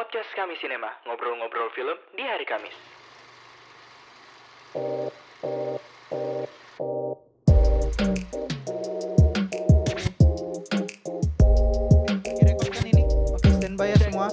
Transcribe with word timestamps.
podcast 0.00 0.32
kami 0.32 0.56
sinema, 0.56 0.88
ngobrol-ngobrol 1.04 1.68
film 1.76 1.92
di 2.16 2.24
hari 2.24 2.48
Kamis. 2.48 2.72
Direkodkan 12.32 12.84
ini. 12.88 13.04
Oke, 13.28 13.48
standby 13.60 13.92
ya 13.92 13.98
semua. 14.00 14.32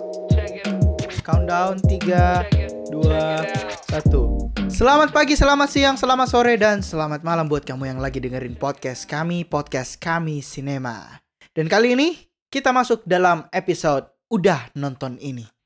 Countdown 1.27 1.83
3 1.83 2.47
2 2.87 4.71
1. 4.71 4.71
Selamat 4.71 5.11
pagi, 5.11 5.35
selamat 5.35 5.67
siang, 5.67 5.99
selamat 5.99 6.27
sore 6.31 6.55
dan 6.55 6.79
selamat 6.79 7.27
malam 7.27 7.51
buat 7.51 7.67
kamu 7.67 7.91
yang 7.91 7.99
lagi 7.99 8.23
dengerin 8.23 8.55
podcast 8.55 9.03
kami, 9.03 9.43
podcast 9.43 9.99
kami 9.99 10.39
Sinema. 10.39 11.19
Dan 11.51 11.67
kali 11.67 11.99
ini 11.99 12.15
kita 12.47 12.71
masuk 12.71 13.03
dalam 13.03 13.51
episode 13.51 14.07
udah 14.31 14.71
nonton 14.79 15.19
ini. 15.19 15.56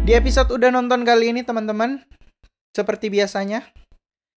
Di 0.00 0.16
episode 0.16 0.56
udah 0.56 0.72
nonton 0.72 1.04
kali 1.04 1.28
ini 1.28 1.44
teman-teman, 1.44 2.00
seperti 2.72 3.12
biasanya 3.12 3.68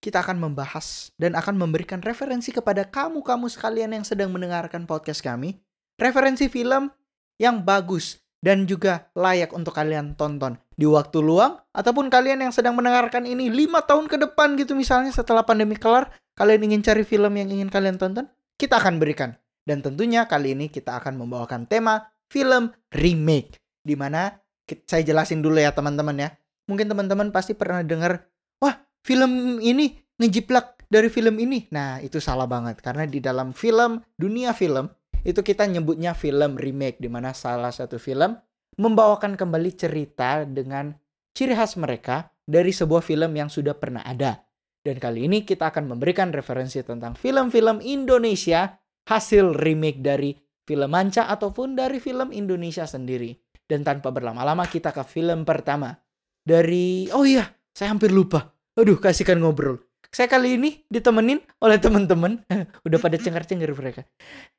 kita 0.03 0.19
akan 0.19 0.43
membahas 0.43 1.15
dan 1.15 1.39
akan 1.39 1.55
memberikan 1.55 2.03
referensi 2.03 2.51
kepada 2.51 2.83
kamu-kamu 2.83 3.47
sekalian 3.47 3.95
yang 3.95 4.03
sedang 4.03 4.35
mendengarkan 4.35 4.91
podcast 4.91 5.23
kami. 5.23 5.63
Referensi 5.95 6.51
film 6.51 6.91
yang 7.39 7.63
bagus 7.63 8.19
dan 8.43 8.67
juga 8.67 9.07
layak 9.15 9.55
untuk 9.55 9.71
kalian 9.71 10.19
tonton 10.19 10.59
di 10.75 10.83
waktu 10.83 11.23
luang 11.23 11.63
ataupun 11.71 12.11
kalian 12.11 12.43
yang 12.43 12.53
sedang 12.53 12.75
mendengarkan 12.75 13.23
ini 13.23 13.47
lima 13.47 13.87
tahun 13.87 14.11
ke 14.11 14.19
depan 14.19 14.59
gitu 14.59 14.75
misalnya 14.75 15.15
setelah 15.15 15.47
pandemi 15.47 15.79
kelar 15.79 16.11
kalian 16.35 16.67
ingin 16.67 16.83
cari 16.83 17.07
film 17.07 17.39
yang 17.39 17.47
ingin 17.55 17.71
kalian 17.71 18.03
tonton 18.03 18.27
kita 18.59 18.83
akan 18.83 18.99
berikan 18.99 19.39
dan 19.63 19.79
tentunya 19.79 20.27
kali 20.27 20.59
ini 20.59 20.67
kita 20.67 20.99
akan 20.99 21.23
membawakan 21.23 21.71
tema 21.71 22.11
film 22.27 22.75
remake 22.91 23.63
di 23.87 23.95
mana 23.95 24.42
saya 24.87 25.03
jelasin 25.05 25.45
dulu 25.45 25.61
ya 25.61 25.75
teman-teman 25.75 26.17
ya 26.17 26.29
mungkin 26.69 26.89
teman-teman 26.89 27.35
pasti 27.35 27.53
pernah 27.53 27.85
dengar 27.85 28.25
wah 28.63 28.79
film 29.05 29.59
ini 29.61 29.99
ngejiplak 30.17 30.87
dari 30.89 31.13
film 31.13 31.37
ini 31.41 31.69
nah 31.73 31.99
itu 32.01 32.23
salah 32.23 32.49
banget 32.49 32.81
karena 32.81 33.05
di 33.05 33.19
dalam 33.19 33.53
film 33.53 34.01
dunia 34.17 34.57
film 34.57 34.89
itu 35.23 35.41
kita 35.43 35.67
nyebutnya 35.71 36.19
film 36.19 36.59
remake 36.59 36.99
di 36.99 37.07
mana 37.07 37.31
salah 37.31 37.71
satu 37.71 37.99
film 37.99 38.35
membawakan 38.79 39.37
kembali 39.37 39.71
cerita 39.77 40.43
dengan 40.49 40.97
ciri 41.37 41.55
khas 41.55 41.77
mereka 41.77 42.33
dari 42.43 42.75
sebuah 42.75 43.01
film 43.05 43.33
yang 43.37 43.49
sudah 43.49 43.77
pernah 43.77 44.03
ada. 44.05 44.45
Dan 44.83 44.99
kali 44.99 45.31
ini 45.31 45.47
kita 45.47 45.71
akan 45.71 45.95
memberikan 45.95 46.35
referensi 46.35 46.83
tentang 46.83 47.15
film-film 47.15 47.79
Indonesia 47.87 48.83
hasil 49.07 49.55
remake 49.55 50.03
dari 50.03 50.35
film 50.67 50.91
manca 50.91 51.31
ataupun 51.31 51.79
dari 51.79 52.03
film 52.03 52.35
Indonesia 52.35 52.83
sendiri. 52.83 53.31
Dan 53.73 53.89
tanpa 53.89 54.13
berlama-lama 54.13 54.69
kita 54.69 54.93
ke 54.93 55.01
film 55.09 55.49
pertama. 55.49 55.97
Dari 56.45 57.09
oh 57.17 57.25
iya, 57.25 57.49
saya 57.73 57.97
hampir 57.97 58.13
lupa. 58.13 58.53
Aduh, 58.77 59.01
kasihkan 59.01 59.41
ngobrol. 59.41 59.81
Saya 60.13 60.29
kali 60.29 60.61
ini 60.61 60.85
ditemenin 60.93 61.41
oleh 61.65 61.81
teman-teman. 61.81 62.45
Udah 62.85 63.01
pada 63.01 63.17
cengar-cengir 63.17 63.73
mereka. 63.73 64.05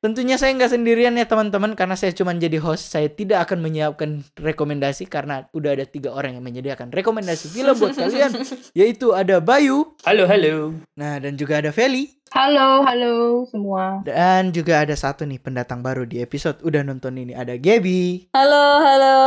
Tentunya 0.02 0.34
saya 0.34 0.50
nggak 0.58 0.74
sendirian 0.74 1.14
ya 1.14 1.30
teman-teman 1.30 1.78
karena 1.78 1.94
saya 1.94 2.10
cuma 2.10 2.34
jadi 2.34 2.58
host. 2.58 2.90
Saya 2.90 3.06
tidak 3.06 3.46
akan 3.46 3.62
menyiapkan 3.62 4.26
rekomendasi 4.34 5.06
karena 5.06 5.46
udah 5.54 5.78
ada 5.78 5.86
tiga 5.86 6.10
orang 6.10 6.34
yang 6.34 6.42
menyediakan 6.42 6.90
rekomendasi 6.90 7.54
film 7.54 7.70
buat 7.78 7.94
kalian. 7.94 8.34
Yaitu 8.82 9.14
ada 9.14 9.38
Bayu, 9.38 9.94
Halo, 10.02 10.26
halo. 10.26 10.74
nah 10.98 11.22
dan 11.22 11.38
juga 11.38 11.62
ada 11.62 11.70
Feli. 11.70 12.10
Halo, 12.34 12.82
halo 12.82 13.46
semua. 13.46 14.02
Dan 14.02 14.50
juga 14.50 14.82
ada 14.82 14.90
satu 14.98 15.22
nih 15.22 15.38
pendatang 15.38 15.86
baru 15.86 16.02
di 16.02 16.18
episode 16.18 16.58
udah 16.66 16.82
nonton 16.82 17.14
ini 17.14 17.30
ada 17.30 17.54
Gaby. 17.54 18.34
Halo, 18.34 18.82
halo. 18.82 19.18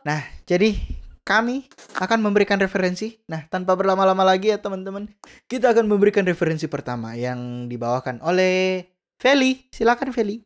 Nah, 0.00 0.24
jadi 0.48 0.72
kami 1.20 1.68
akan 2.00 2.24
memberikan 2.24 2.56
referensi. 2.56 3.20
Nah, 3.28 3.44
tanpa 3.52 3.76
berlama-lama 3.76 4.24
lagi 4.24 4.48
ya 4.48 4.56
teman-teman, 4.56 5.04
kita 5.44 5.76
akan 5.76 5.84
memberikan 5.84 6.24
referensi 6.24 6.64
pertama 6.64 7.12
yang 7.12 7.68
dibawakan 7.68 8.24
oleh 8.24 8.88
Feli. 9.20 9.68
Silakan 9.68 10.16
Feli. 10.16 10.40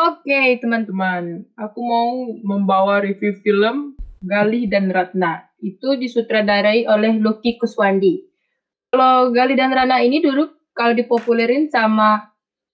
Oke, 0.00 0.56
teman-teman. 0.64 1.44
Aku 1.60 1.84
mau 1.84 2.40
membawa 2.40 3.04
review 3.04 3.36
film 3.44 4.00
Galih 4.24 4.64
dan 4.64 4.88
Ratna. 4.88 5.44
Itu 5.60 6.00
disutradarai 6.00 6.88
oleh 6.88 7.20
Loki 7.20 7.60
Kuswandi. 7.60 8.24
Kalau 8.88 9.28
Galih 9.28 9.60
dan 9.60 9.76
Ratna 9.76 10.00
ini 10.00 10.24
dulu 10.24 10.59
kalau 10.74 10.92
dipopulerin 10.94 11.68
sama 11.68 12.30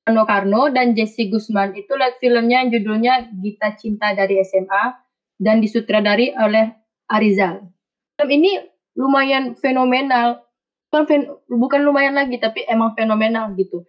Ano 0.07 0.23
Karno 0.23 0.71
dan 0.71 0.95
Jesse 0.95 1.27
Gusman 1.27 1.75
itu 1.75 1.91
filmnya 2.23 2.63
judulnya 2.71 3.27
Gita 3.43 3.75
Cinta 3.75 4.15
dari 4.15 4.39
SMA 4.47 4.95
dan 5.43 5.59
disutradari 5.59 6.31
oleh 6.39 6.71
Arizal. 7.11 7.67
Film 8.15 8.31
ini 8.31 8.55
lumayan 8.95 9.59
fenomenal. 9.59 10.47
Bukan, 10.87 11.05
fen- 11.11 11.31
bukan 11.51 11.83
lumayan 11.83 12.15
lagi, 12.15 12.39
tapi 12.39 12.63
emang 12.71 12.95
fenomenal 12.95 13.51
gitu. 13.59 13.83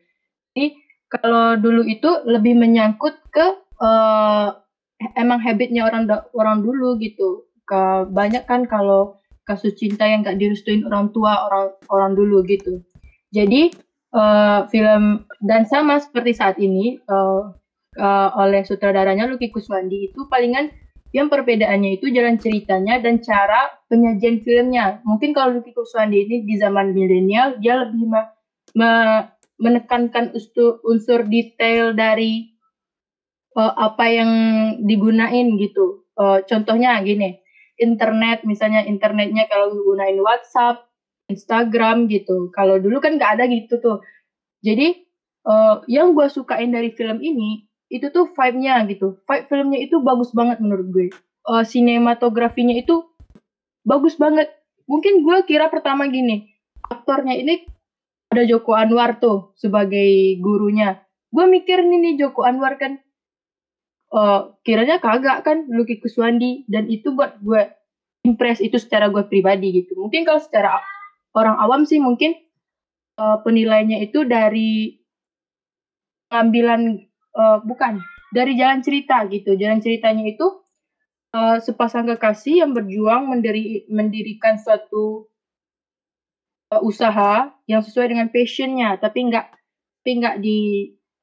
Jadi 0.57 0.81
kalau 1.07 1.53
dulu 1.55 1.85
itu 1.85 2.09
lebih 2.25 2.57
menyangkut 2.57 3.13
ke 3.29 3.45
eh, 3.77 4.47
emang 5.15 5.37
habitnya 5.37 5.85
orang 5.85 6.09
orang 6.33 6.65
dulu 6.65 6.97
gitu. 6.97 7.45
Ke, 7.69 8.09
banyak 8.09 8.49
kan 8.49 8.65
kalau 8.65 9.21
kasus 9.45 9.77
cinta 9.77 10.03
yang 10.09 10.25
gak 10.25 10.41
direstuin 10.41 10.83
orang 10.89 11.13
tua 11.13 11.45
orang 11.47 11.65
orang 11.93 12.11
dulu 12.17 12.41
gitu. 12.43 12.83
Jadi 13.31 13.71
eh, 14.17 14.61
film 14.73 15.29
dan 15.45 15.69
sama 15.69 16.01
seperti 16.01 16.33
saat 16.33 16.57
ini 16.57 16.97
eh, 16.97 17.41
eh, 18.01 18.29
oleh 18.33 18.65
sutradaranya 18.65 19.29
Luki 19.29 19.53
Kuswandi 19.53 20.09
itu 20.09 20.25
palingan 20.25 20.73
yang 21.15 21.31
perbedaannya 21.31 22.01
itu 22.01 22.11
jalan 22.11 22.35
ceritanya 22.35 22.99
dan 22.99 23.23
cara 23.23 23.71
penyajian 23.87 24.43
filmnya. 24.43 24.99
Mungkin 25.07 25.31
kalau 25.31 25.61
Luki 25.61 25.71
Kuswandi 25.71 26.27
ini 26.27 26.35
di 26.43 26.55
zaman 26.59 26.91
milenial 26.91 27.61
dia 27.63 27.85
lebih 27.85 28.09
me- 28.11 28.31
me- 28.75 29.37
menekankan 29.57 30.35
ustu- 30.37 30.77
unsur 30.85 31.25
detail 31.25 31.95
dari 31.97 32.53
uh, 33.57 33.73
apa 33.73 34.05
yang 34.05 34.31
digunain 34.85 35.57
gitu. 35.57 36.05
Uh, 36.17 36.41
contohnya 36.45 36.97
gini, 37.01 37.41
internet 37.77 38.45
misalnya 38.45 38.85
internetnya 38.85 39.49
kalau 39.49 39.73
gunain 39.73 40.17
WhatsApp, 40.21 40.86
Instagram 41.27 42.07
gitu. 42.07 42.49
Kalau 42.55 42.79
dulu 42.79 43.03
kan 43.03 43.19
nggak 43.19 43.39
ada 43.39 43.45
gitu 43.51 43.79
tuh. 43.83 43.99
Jadi 44.63 45.07
uh, 45.47 45.83
yang 45.87 46.15
gue 46.15 46.27
sukain 46.31 46.71
dari 46.71 46.91
film 46.95 47.19
ini 47.23 47.67
itu 47.87 48.11
tuh 48.11 48.31
vibe-nya 48.31 48.83
gitu. 48.91 49.19
Vibe 49.23 49.45
filmnya 49.47 49.79
itu 49.79 49.99
bagus 50.03 50.31
banget 50.35 50.59
menurut 50.59 50.87
gue. 50.91 51.07
Uh, 51.47 51.63
sinematografinya 51.63 52.75
itu 52.75 53.07
bagus 53.87 54.19
banget. 54.19 54.51
Mungkin 54.87 55.23
gue 55.23 55.43
kira 55.47 55.67
pertama 55.67 56.07
gini, 56.07 56.47
aktornya 56.87 57.35
ini 57.35 57.67
ada 58.31 58.43
Joko 58.47 58.75
Anwar 58.75 59.19
tuh 59.19 59.55
sebagai 59.59 60.39
gurunya. 60.39 60.99
Gue 61.31 61.47
mikir 61.47 61.83
nih 61.83 61.99
nih 61.99 62.13
Joko 62.23 62.43
Anwar 62.47 62.79
kan 62.79 62.99
eh 64.07 64.41
kiranya 64.63 65.03
kagak 65.03 65.43
kan 65.43 65.67
Luki 65.67 65.99
Kuswandi 65.99 66.63
dan 66.71 66.87
itu 66.87 67.11
buat 67.11 67.43
gue 67.43 67.67
impress 68.23 68.63
itu 68.63 68.79
secara 68.79 69.11
gue 69.11 69.23
pribadi 69.27 69.83
gitu. 69.83 69.99
Mungkin 69.99 70.23
kalau 70.23 70.39
secara 70.39 70.79
orang 71.37 71.57
awam 71.61 71.85
sih 71.85 72.01
mungkin 72.01 72.33
eh, 73.21 73.37
penilaiannya 73.45 74.01
itu 74.09 74.25
dari 74.25 74.97
pengambilan 76.33 76.81
eh, 77.37 77.59
bukan 77.61 78.01
dari 78.33 78.57
jalan 78.57 78.81
cerita 78.81 79.21
gitu. 79.29 79.53
Jalan 79.53 79.79
ceritanya 79.85 80.25
itu 80.25 80.47
eh, 81.37 81.61
sepasang 81.61 82.09
kekasih 82.09 82.65
yang 82.65 82.73
berjuang 82.73 83.29
mendiri, 83.29 83.85
mendirikan 83.93 84.57
suatu 84.57 85.29
uh, 86.71 86.81
usaha 86.83 87.51
yang 87.67 87.81
sesuai 87.83 88.11
dengan 88.11 88.27
passionnya 88.31 88.99
tapi 88.99 89.27
nggak 89.31 89.45
tapi 90.03 90.11
nggak 90.23 90.35
di 90.39 90.57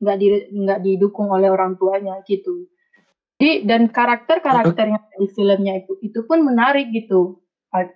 nggak 0.00 0.16
di 0.20 0.26
nggak 0.52 0.80
didukung 0.84 1.32
oleh 1.32 1.48
orang 1.48 1.80
tuanya 1.80 2.20
gitu. 2.28 2.68
Jadi 3.40 3.66
dan 3.66 3.90
karakter 3.90 4.40
karakter 4.44 4.94
yang 4.94 5.00
ada 5.00 5.16
di 5.18 5.28
filmnya 5.32 5.74
itu 5.80 5.92
itu 6.04 6.20
pun 6.28 6.44
menarik 6.44 6.92
gitu 6.92 7.43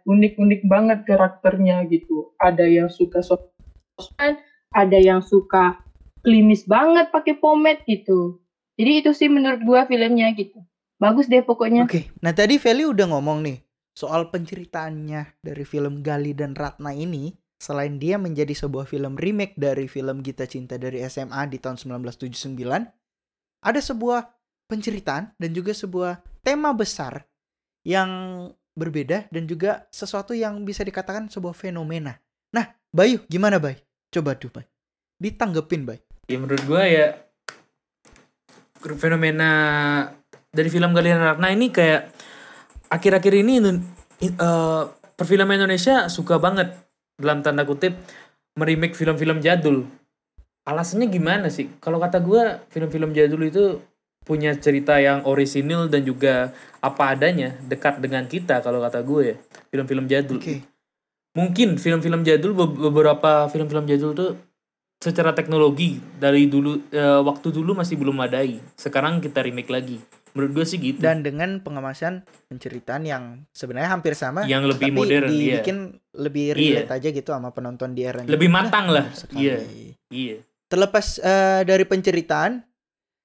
unik-unik 0.02 0.66
banget 0.66 1.06
karakternya 1.06 1.86
gitu. 1.86 2.34
Ada 2.42 2.66
yang 2.66 2.90
suka 2.90 3.22
sosmed 3.22 4.42
ada 4.74 4.98
yang 4.98 5.24
suka 5.24 5.80
klimis 6.20 6.66
banget 6.68 7.08
pakai 7.08 7.38
pomade 7.38 7.82
gitu. 7.88 8.42
Jadi 8.78 8.90
itu 9.02 9.10
sih 9.16 9.30
menurut 9.30 9.62
gua 9.64 9.88
filmnya 9.88 10.30
gitu. 10.36 10.60
Bagus 10.98 11.30
deh 11.30 11.42
pokoknya. 11.42 11.86
Oke, 11.86 12.10
nah 12.18 12.34
tadi 12.34 12.58
Feli 12.58 12.82
udah 12.82 13.06
ngomong 13.10 13.46
nih 13.46 13.58
soal 13.94 14.30
penceritaannya 14.30 15.42
dari 15.42 15.64
film 15.66 16.02
Gali 16.02 16.34
dan 16.34 16.54
Ratna 16.54 16.94
ini. 16.94 17.34
Selain 17.58 17.98
dia 17.98 18.22
menjadi 18.22 18.54
sebuah 18.54 18.86
film 18.86 19.18
remake 19.18 19.58
dari 19.58 19.90
film 19.90 20.22
Gita 20.22 20.46
Cinta 20.46 20.78
dari 20.78 21.02
SMA 21.10 21.42
di 21.50 21.58
tahun 21.58 21.74
1979, 21.74 22.54
ada 23.66 23.80
sebuah 23.82 24.30
penceritaan 24.70 25.34
dan 25.34 25.50
juga 25.50 25.74
sebuah 25.74 26.22
tema 26.46 26.70
besar 26.70 27.26
yang 27.82 28.46
berbeda 28.78 29.26
dan 29.28 29.50
juga 29.50 29.90
sesuatu 29.90 30.30
yang 30.32 30.62
bisa 30.62 30.86
dikatakan 30.86 31.26
sebuah 31.26 31.52
fenomena. 31.52 32.14
Nah, 32.54 32.70
Bayu, 32.94 33.26
gimana 33.26 33.58
Bay? 33.58 33.82
Coba 34.14 34.38
tuh 34.38 34.54
Bay. 34.54 34.64
Ditanggepin 35.18 35.82
Bay. 35.82 35.98
Ya 36.30 36.38
menurut 36.38 36.62
gua 36.64 36.86
ya 36.86 37.18
fenomena 38.78 39.50
dari 40.54 40.70
film 40.70 40.94
Galian 40.94 41.18
Ratna 41.18 41.50
ini 41.50 41.74
kayak 41.74 42.14
akhir-akhir 42.88 43.32
ini 43.42 43.54
eh, 44.22 44.82
perfilman 45.18 45.58
Indonesia 45.58 46.06
suka 46.06 46.38
banget 46.38 46.72
dalam 47.18 47.42
tanda 47.42 47.66
kutip 47.66 47.98
merimake 48.54 48.94
film-film 48.94 49.42
jadul. 49.42 49.86
Alasannya 50.62 51.10
gimana 51.10 51.50
sih? 51.50 51.66
Kalau 51.82 51.98
kata 51.98 52.22
gue 52.22 52.70
film-film 52.70 53.10
jadul 53.16 53.42
itu 53.48 53.64
punya 54.28 54.52
cerita 54.60 55.00
yang 55.00 55.24
orisinil 55.24 55.88
dan 55.88 56.04
juga 56.04 56.52
apa 56.84 57.16
adanya, 57.16 57.56
dekat 57.64 57.98
dengan 58.04 58.28
kita 58.28 58.60
kalau 58.60 58.84
kata 58.84 59.00
gue 59.00 59.22
ya. 59.32 59.36
Film-film 59.72 60.04
jadul. 60.04 60.36
Oke. 60.36 60.60
Mungkin 61.32 61.80
film-film 61.80 62.20
jadul 62.28 62.52
be- 62.52 62.92
beberapa 62.92 63.48
film-film 63.48 63.88
jadul 63.88 64.12
tuh 64.12 64.36
secara 65.00 65.30
teknologi 65.32 66.02
dari 66.18 66.50
dulu 66.50 66.90
eh, 66.92 67.22
waktu 67.24 67.48
dulu 67.48 67.72
masih 67.72 67.96
belum 67.96 68.20
madai. 68.20 68.60
Sekarang 68.76 69.24
kita 69.24 69.40
remake 69.40 69.72
lagi. 69.72 69.96
Menurut 70.36 70.60
gue 70.60 70.64
sih 70.68 70.78
gitu. 70.78 71.00
Dan 71.00 71.24
dengan 71.24 71.58
pengemasan 71.64 72.22
penceritaan 72.52 73.02
yang 73.08 73.42
sebenarnya 73.50 73.90
hampir 73.90 74.12
sama, 74.12 74.44
Yang 74.44 74.76
lebih 74.76 74.92
tapi 74.92 74.98
modern, 75.00 75.28
iya. 75.32 75.34
dibikin 75.58 75.76
lebih 76.14 76.46
relate 76.54 76.90
aja 76.94 77.08
gitu 77.10 77.30
sama 77.32 77.50
penonton 77.50 77.96
di 77.96 78.04
era 78.04 78.22
Lebih 78.22 78.46
matang 78.52 78.92
lah. 78.92 79.08
Iya. 79.34 79.64
Iya. 80.12 80.44
Terlepas 80.68 81.16
eh, 81.24 81.64
dari 81.64 81.82
penceritaan, 81.88 82.60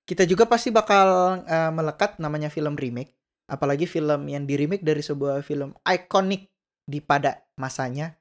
kita 0.04 0.28
juga 0.28 0.48
pasti 0.48 0.70
bakal 0.70 1.42
eh, 1.48 1.72
melekat 1.72 2.20
namanya 2.20 2.52
film 2.52 2.76
remake. 2.76 3.16
Apalagi 3.48 3.88
film 3.88 4.28
yang 4.32 4.48
di 4.48 4.56
remake 4.56 4.84
dari 4.88 5.04
sebuah 5.04 5.44
film 5.44 5.76
ikonik 5.84 6.48
di 6.88 7.00
pada 7.04 7.44
masanya. 7.60 8.16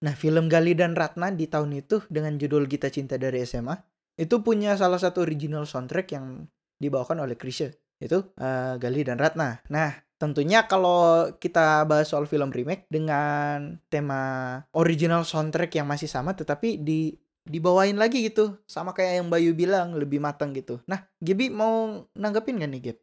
Nah, 0.00 0.16
film 0.16 0.48
Gali 0.48 0.72
dan 0.72 0.96
Ratna 0.96 1.28
di 1.28 1.44
tahun 1.44 1.76
itu 1.76 2.00
dengan 2.08 2.40
judul 2.40 2.64
Kita 2.64 2.88
Cinta 2.88 3.20
dari 3.20 3.44
SMA 3.44 3.76
itu 4.20 4.40
punya 4.44 4.76
salah 4.76 5.00
satu 5.00 5.24
original 5.24 5.64
soundtrack 5.64 6.12
yang 6.12 6.44
dibawakan 6.76 7.24
oleh 7.24 7.36
Krisye 7.36 7.76
itu 8.00 8.32
eh, 8.40 8.80
Gali 8.80 9.04
dan 9.04 9.20
Ratna. 9.20 9.60
Nah, 9.68 9.92
tentunya 10.16 10.64
kalau 10.68 11.32
kita 11.36 11.84
bahas 11.84 12.08
soal 12.08 12.24
film 12.24 12.48
remake 12.52 12.88
dengan 12.88 13.80
tema 13.92 14.56
original 14.76 15.24
soundtrack 15.24 15.76
yang 15.76 15.88
masih 15.88 16.08
sama 16.08 16.32
tetapi 16.32 16.80
di 16.80 17.16
dibawain 17.46 17.96
lagi 17.96 18.26
gitu 18.26 18.60
sama 18.68 18.92
kayak 18.92 19.22
yang 19.22 19.28
Bayu 19.32 19.56
bilang 19.56 19.96
lebih 19.96 20.20
matang 20.20 20.52
gitu. 20.52 20.80
Nah, 20.84 21.04
Gibi 21.20 21.48
mau 21.48 22.04
nanggepin 22.14 22.60
gak 22.60 22.70
nih 22.70 22.82
Gib? 22.90 22.98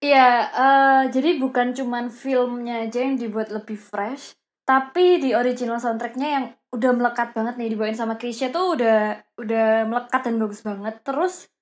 Iya, 0.00 0.48
eh, 0.48 1.02
jadi 1.12 1.36
bukan 1.36 1.76
cuman 1.76 2.08
filmnya 2.08 2.88
aja 2.88 3.04
yang 3.04 3.20
dibuat 3.20 3.52
lebih 3.52 3.76
fresh, 3.76 4.32
tapi 4.64 5.20
di 5.20 5.36
original 5.36 5.76
soundtracknya 5.76 6.28
yang 6.40 6.44
udah 6.72 6.90
melekat 6.96 7.36
banget 7.36 7.60
nih 7.60 7.68
dibawain 7.76 7.98
sama 7.98 8.16
Krisya 8.16 8.48
tuh 8.48 8.80
udah 8.80 9.20
udah 9.36 9.84
melekat 9.84 10.24
dan 10.24 10.40
bagus 10.40 10.64
banget. 10.64 11.04
Terus 11.04 11.52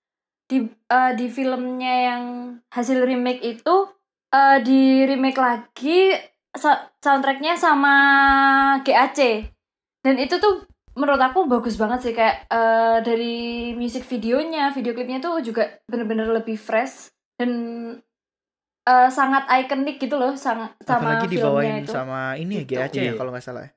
di 0.46 0.70
eh, 0.70 1.12
di 1.18 1.26
filmnya 1.26 1.94
yang 2.14 2.22
hasil 2.70 3.02
remake 3.02 3.42
itu 3.42 3.76
eh, 4.30 4.58
di 4.62 5.02
remake 5.02 5.40
lagi 5.42 6.14
soundtracknya 7.02 7.58
sama 7.58 7.94
GAC 8.86 9.50
dan 10.06 10.14
itu 10.16 10.38
tuh 10.38 10.64
menurut 10.98 11.22
aku 11.22 11.46
bagus 11.46 11.74
banget 11.74 12.02
sih 12.02 12.12
kayak 12.12 12.44
eh, 12.44 12.98
dari 13.00 13.36
music 13.72 14.02
videonya, 14.04 14.70
video 14.70 14.90
klipnya 14.90 15.18
tuh 15.18 15.38
juga 15.40 15.62
bener-bener 15.86 16.26
lebih 16.28 16.58
fresh 16.58 17.08
dan 17.34 17.50
eh, 18.84 19.08
sangat 19.08 19.46
ikonik 19.48 19.96
gitu 19.96 20.14
loh 20.14 20.34
sangat 20.34 20.74
sama 20.80 20.98
Apalagi 21.16 21.26
filmnya 21.28 21.38
dibawain 21.38 21.74
itu. 21.80 21.92
sama 21.92 22.20
ini 22.34 22.54
ya 22.54 22.62
Gitu. 22.62 22.74
GAC 22.74 22.92
ya 22.92 23.02
Iya. 23.04 23.12
kalau 23.14 23.30
nggak 23.30 23.44
salah. 23.44 23.62
ya. 23.62 23.70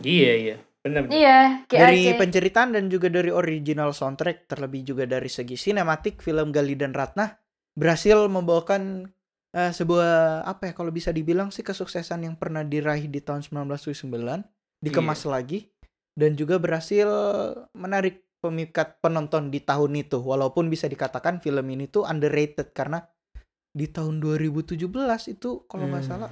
Iya, 0.00 0.32
iya. 0.36 0.56
Benar. 0.80 1.00
benar. 1.04 1.12
Iya, 1.12 1.38
Dari 1.68 2.16
penceritaan 2.16 2.72
dan 2.72 2.88
juga 2.88 3.12
dari 3.12 3.28
original 3.28 3.92
soundtrack 3.92 4.48
terlebih 4.48 4.80
juga 4.82 5.04
dari 5.04 5.28
segi 5.28 5.52
sinematik 5.54 6.18
film 6.18 6.48
Gali 6.50 6.72
dan 6.72 6.96
Ratna 6.96 7.36
berhasil 7.74 8.16
membawakan 8.26 9.04
eh, 9.50 9.70
sebuah 9.70 10.42
apa 10.42 10.70
ya 10.70 10.72
kalau 10.72 10.88
bisa 10.88 11.10
dibilang 11.10 11.50
sih 11.50 11.60
kesuksesan 11.60 12.22
yang 12.22 12.34
pernah 12.34 12.62
diraih 12.62 13.06
di 13.06 13.18
tahun 13.18 13.42
1979 13.42 14.08
dikemas 14.80 15.26
lagi 15.26 15.68
dan 16.12 16.34
juga 16.34 16.56
berhasil 16.56 17.06
menarik 17.72 18.26
pemikat 18.38 18.98
penonton 18.98 19.48
di 19.48 19.60
tahun 19.60 19.92
itu 19.98 20.16
walaupun 20.16 20.66
bisa 20.66 20.86
dikatakan 20.86 21.38
film 21.38 21.64
ini 21.68 21.86
tuh 21.86 22.02
underrated 22.02 22.72
karena 22.72 23.04
di 23.70 23.86
tahun 23.86 24.18
2017 24.18 24.80
itu 25.28 25.50
kalau 25.64 25.86
nggak 25.86 26.02
Hmm. 26.02 26.10
salah 26.26 26.30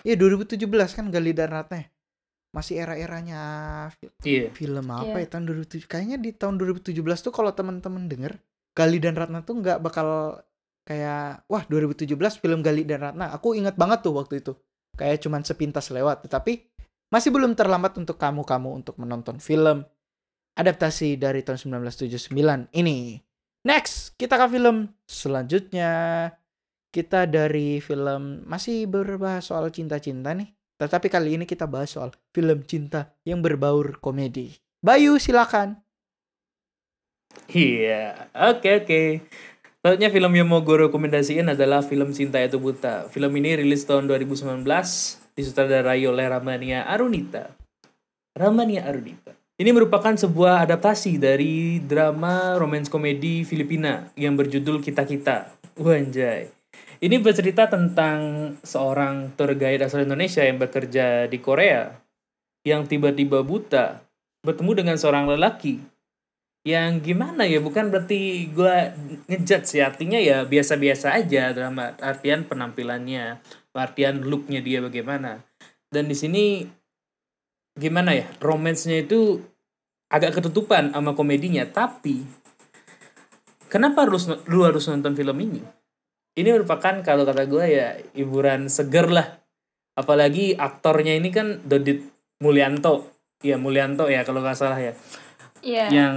ya 0.00 0.14
2017 0.14 0.68
kan 0.92 1.08
Gali 1.08 1.32
dan 1.32 1.50
Ratna 1.50 1.76
ya. 1.78 1.88
masih 2.48 2.78
era-eranya 2.78 3.40
fi- 3.92 4.08
Iya. 4.22 4.48
film 4.50 4.86
apa 4.86 5.12
Iya. 5.14 5.20
ya 5.20 5.28
tahun 5.28 5.44
2007 5.46 5.84
kayaknya 5.86 6.16
di 6.16 6.32
tahun 6.32 6.56
2017 6.56 7.20
tuh 7.20 7.28
kalau 7.30 7.52
teman-teman 7.52 8.06
denger 8.06 8.40
Gali 8.72 8.96
dan 8.96 9.12
Ratna 9.12 9.40
tuh 9.40 9.56
nggak 9.56 9.76
bakal 9.78 10.40
kayak 10.82 11.44
wah 11.46 11.64
2017 11.64 12.16
film 12.38 12.60
Gali 12.60 12.84
dan 12.84 13.02
Ratna 13.02 13.28
aku 13.30 13.52
ingat 13.52 13.74
banget 13.74 14.00
tuh 14.00 14.14
waktu 14.14 14.40
itu 14.40 14.56
kayak 14.94 15.20
cuman 15.20 15.42
sepintas 15.42 15.90
lewat 15.90 16.24
tetapi 16.24 16.75
masih 17.12 17.30
belum 17.30 17.54
terlambat 17.54 17.94
untuk 17.98 18.18
kamu-kamu 18.18 18.82
untuk 18.82 18.98
menonton 18.98 19.38
film 19.38 19.86
adaptasi 20.56 21.20
dari 21.20 21.44
tahun 21.44 21.84
1979 21.84 22.32
ini 22.74 23.20
next 23.66 24.16
kita 24.18 24.40
ke 24.40 24.46
film 24.50 24.90
selanjutnya 25.06 25.92
kita 26.90 27.28
dari 27.28 27.78
film 27.84 28.46
masih 28.48 28.88
berbahas 28.88 29.52
soal 29.52 29.68
cinta-cinta 29.70 30.32
nih 30.32 30.56
tetapi 30.76 31.08
kali 31.08 31.40
ini 31.40 31.44
kita 31.48 31.64
bahas 31.64 31.96
soal 31.96 32.12
film 32.36 32.60
cinta 32.68 33.16
yang 33.24 33.40
berbaur 33.40 33.96
komedi. 33.96 34.52
Bayu 34.84 35.16
silakan. 35.16 35.80
Iya, 37.48 38.28
oke 38.36 38.84
oke. 38.84 39.02
Selanjutnya 39.80 40.10
film 40.12 40.32
yang 40.36 40.48
mau 40.48 40.60
gue 40.60 40.88
rekomendasiin 40.88 41.48
adalah 41.48 41.80
film 41.80 42.12
Cinta 42.12 42.42
Itu 42.42 42.60
Buta. 42.60 43.08
Film 43.08 43.32
ini 43.40 43.56
rilis 43.56 43.86
tahun 43.86 44.10
2019, 44.10 44.66
disutradarai 45.36 46.00
oleh 46.08 46.26
Ramania 46.26 46.88
Arunita. 46.88 47.52
Ramania 48.32 48.88
Arunita. 48.88 49.36
Ini 49.56 49.72
merupakan 49.72 50.12
sebuah 50.12 50.64
adaptasi 50.68 51.16
dari 51.16 51.80
drama 51.80 52.56
romance 52.56 52.88
komedi 52.88 53.44
Filipina 53.44 54.08
yang 54.16 54.36
berjudul 54.36 54.80
Kita 54.80 55.04
Kita. 55.04 55.52
Wanjay. 55.76 56.48
Ini 56.96 57.20
bercerita 57.20 57.68
tentang 57.68 58.52
seorang 58.64 59.36
tour 59.36 59.52
guide 59.52 59.84
asal 59.84 60.04
Indonesia 60.04 60.40
yang 60.40 60.56
bekerja 60.56 61.28
di 61.28 61.36
Korea 61.40 61.92
yang 62.64 62.88
tiba-tiba 62.88 63.44
buta 63.44 64.00
bertemu 64.40 64.72
dengan 64.84 64.96
seorang 64.96 65.28
lelaki 65.28 65.80
yang 66.66 66.98
gimana 66.98 67.46
ya 67.46 67.62
bukan 67.62 67.94
berarti 67.94 68.50
gue 68.50 68.76
ngejudge 69.30 69.70
sih 69.70 69.82
artinya 69.86 70.18
ya 70.18 70.42
biasa-biasa 70.42 71.14
aja 71.14 71.54
dalam 71.54 71.78
artian 71.78 72.42
penampilannya 72.42 73.38
artian 73.76 74.24
looknya 74.24 74.60
dia 74.60 74.80
bagaimana 74.80 75.44
dan 75.92 76.08
di 76.08 76.16
sini 76.16 76.64
gimana 77.76 78.16
ya 78.16 78.26
romansnya 78.40 79.04
itu 79.04 79.38
agak 80.08 80.40
ketutupan 80.40 80.96
sama 80.96 81.12
komedinya 81.12 81.68
tapi 81.68 82.24
kenapa 83.68 84.08
harus 84.08 84.26
lu 84.48 84.64
harus 84.64 84.88
nonton 84.88 85.12
film 85.12 85.36
ini 85.38 85.60
ini 86.36 86.48
merupakan 86.52 87.00
kalau 87.00 87.24
kata 87.24 87.44
gue 87.44 87.64
ya 87.68 87.88
hiburan 88.16 88.68
seger 88.68 89.08
lah 89.08 89.40
apalagi 89.96 90.56
aktornya 90.56 91.16
ini 91.16 91.28
kan 91.32 91.60
Dodit 91.64 92.04
Mulyanto 92.40 93.08
ya 93.40 93.56
Mulyanto 93.56 94.08
ya 94.08 94.24
kalau 94.24 94.40
nggak 94.44 94.56
salah 94.56 94.80
ya 94.80 94.92
Iya. 95.66 95.86
yang 95.90 96.14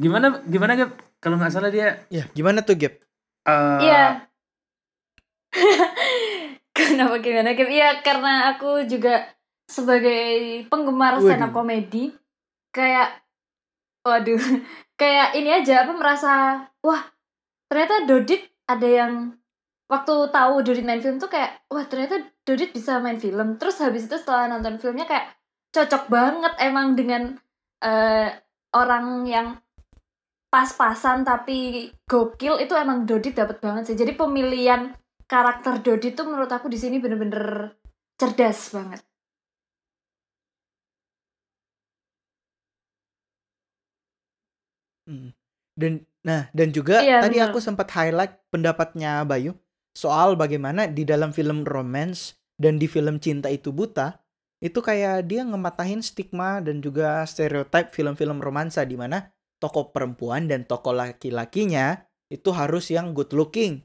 gimana 0.00 0.40
gimana 0.48 0.72
Gap? 0.72 0.96
kalau 1.20 1.36
nggak 1.36 1.52
salah 1.52 1.68
dia 1.68 2.08
Ya, 2.08 2.24
gimana 2.32 2.64
tuh, 2.64 2.78
Gap? 2.78 2.96
eh, 3.44 3.78
Iya. 3.84 4.04
Kenapa 7.00 7.16
gimana 7.24 7.56
Gap? 7.56 7.64
Iya, 7.72 8.04
karena 8.04 8.52
aku 8.52 8.84
juga 8.84 9.24
sebagai 9.64 10.68
penggemar 10.68 11.16
Waduh. 11.16 11.32
stand 11.32 11.48
up 11.48 11.56
comedy 11.56 12.12
kayak 12.76 13.24
waduh, 14.04 14.36
kayak 15.00 15.32
ini 15.32 15.48
aja 15.48 15.88
apa 15.88 15.96
merasa 15.96 16.32
wah, 16.84 17.00
ternyata 17.72 18.04
Dodit 18.04 18.44
ada 18.68 18.84
yang 18.84 19.32
waktu 19.88 20.28
tahu 20.28 20.60
Dodit 20.60 20.84
main 20.84 21.00
film 21.00 21.16
tuh 21.16 21.32
kayak 21.32 21.64
wah, 21.72 21.88
ternyata 21.88 22.20
Dodit 22.44 22.76
bisa 22.76 23.00
main 23.00 23.16
film. 23.16 23.56
Terus 23.56 23.80
habis 23.80 24.04
itu 24.04 24.20
setelah 24.20 24.52
nonton 24.52 24.76
filmnya 24.76 25.08
kayak 25.08 25.32
cocok 25.72 26.12
banget 26.12 26.52
emang 26.60 27.00
dengan 27.00 27.32
eh, 27.80 28.28
orang 28.76 29.24
yang 29.24 29.56
pas-pasan 30.52 31.24
tapi 31.24 31.88
gokil 32.04 32.60
itu 32.60 32.76
emang 32.76 33.08
Dodit 33.08 33.32
dapat 33.32 33.56
banget 33.64 33.88
sih. 33.88 33.96
Jadi 33.96 34.12
pemilihan 34.20 34.99
karakter 35.30 35.74
Dodit 35.84 36.12
tuh 36.18 36.24
menurut 36.28 36.50
aku 36.56 36.66
di 36.74 36.78
sini 36.82 36.96
bener-bener 37.02 37.44
cerdas 38.20 38.60
banget. 38.76 39.00
Hmm. 45.08 45.32
Dan 45.74 46.04
nah, 46.22 46.46
dan 46.52 46.68
juga 46.74 47.00
Iya, 47.00 47.24
tadi 47.24 47.40
bener. 47.40 47.50
aku 47.50 47.58
sempat 47.62 47.88
highlight 47.96 48.36
pendapatnya 48.52 49.24
Bayu 49.24 49.56
soal 49.96 50.36
bagaimana 50.36 50.86
di 50.86 51.02
dalam 51.08 51.32
film 51.32 51.64
romance 51.66 52.36
dan 52.60 52.76
di 52.76 52.86
film 52.86 53.18
Cinta 53.18 53.48
Itu 53.48 53.72
Buta 53.72 54.20
itu 54.60 54.76
kayak 54.84 55.24
dia 55.24 55.40
ngematahin 55.42 56.04
stigma 56.04 56.60
dan 56.60 56.84
juga 56.84 57.24
stereotip 57.24 57.96
film-film 57.96 58.44
romansa 58.44 58.84
di 58.84 58.94
mana 59.00 59.32
tokoh 59.56 59.88
perempuan 59.88 60.52
dan 60.52 60.68
tokoh 60.68 60.92
laki-lakinya 60.92 61.96
itu 62.28 62.52
harus 62.52 62.92
yang 62.92 63.16
good 63.16 63.32
looking. 63.32 63.80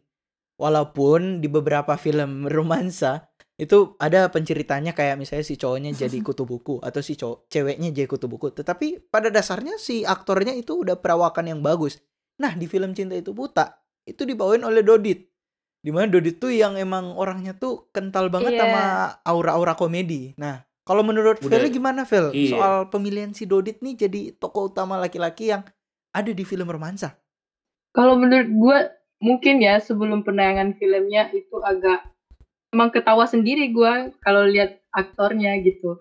Walaupun 0.56 1.44
di 1.44 1.48
beberapa 1.52 2.00
film 2.00 2.44
romansa 2.56 3.28
itu 3.56 3.96
ada 4.04 4.28
penceritanya 4.28 4.92
kayak 4.92 5.16
misalnya 5.16 5.48
si 5.48 5.56
cowoknya 5.56 5.96
jadi 5.96 6.18
kutu 6.28 6.44
buku 6.44 6.84
atau 6.84 7.00
si 7.00 7.16
cowok 7.16 7.48
ceweknya 7.48 7.92
jadi 7.92 8.08
kutu 8.08 8.28
buku. 8.28 8.52
Tetapi 8.52 9.08
pada 9.12 9.32
dasarnya 9.32 9.80
si 9.80 10.04
aktornya 10.04 10.52
itu 10.56 10.84
udah 10.84 11.00
perawakan 11.00 11.56
yang 11.56 11.62
bagus. 11.64 12.00
Nah, 12.36 12.52
di 12.52 12.68
film 12.68 12.92
Cinta 12.92 13.16
Itu 13.16 13.32
Buta 13.32 13.80
itu 14.04 14.28
dibawain 14.28 14.60
oleh 14.68 14.84
Dodit. 14.84 15.24
Di 15.80 15.88
mana 15.94 16.12
Dodit 16.12 16.36
tuh 16.42 16.52
yang 16.52 16.76
emang 16.76 17.16
orangnya 17.16 17.56
tuh 17.56 17.88
kental 17.96 18.28
banget 18.28 18.60
Iya. 18.60 18.62
sama 18.68 18.84
aura-aura 19.24 19.74
komedi. 19.80 20.36
Nah, 20.36 20.60
kalau 20.84 21.02
menurut. 21.08 21.40
Feli 21.40 21.72
gimana, 21.72 22.04
Fel? 22.04 22.36
Iya. 22.36 22.52
Soal 22.52 22.76
pemilihan 22.92 23.32
si 23.32 23.48
Dodit 23.48 23.80
nih 23.80 23.96
jadi 23.96 24.22
tokoh 24.36 24.74
utama 24.76 25.00
laki-laki 25.00 25.48
yang 25.56 25.64
ada 26.12 26.32
di 26.32 26.44
film 26.44 26.68
romansa. 26.68 27.16
Kalau 27.96 28.20
menurut 28.20 28.52
gue 28.52 28.78
mungkin 29.26 29.58
ya 29.58 29.82
sebelum 29.82 30.22
penayangan 30.22 30.78
filmnya 30.78 31.34
itu 31.34 31.58
agak 31.60 32.06
emang 32.70 32.94
ketawa 32.94 33.26
sendiri 33.26 33.74
gue 33.74 33.94
kalau 34.22 34.46
lihat 34.46 34.78
aktornya 34.92 35.58
gitu. 35.60 35.98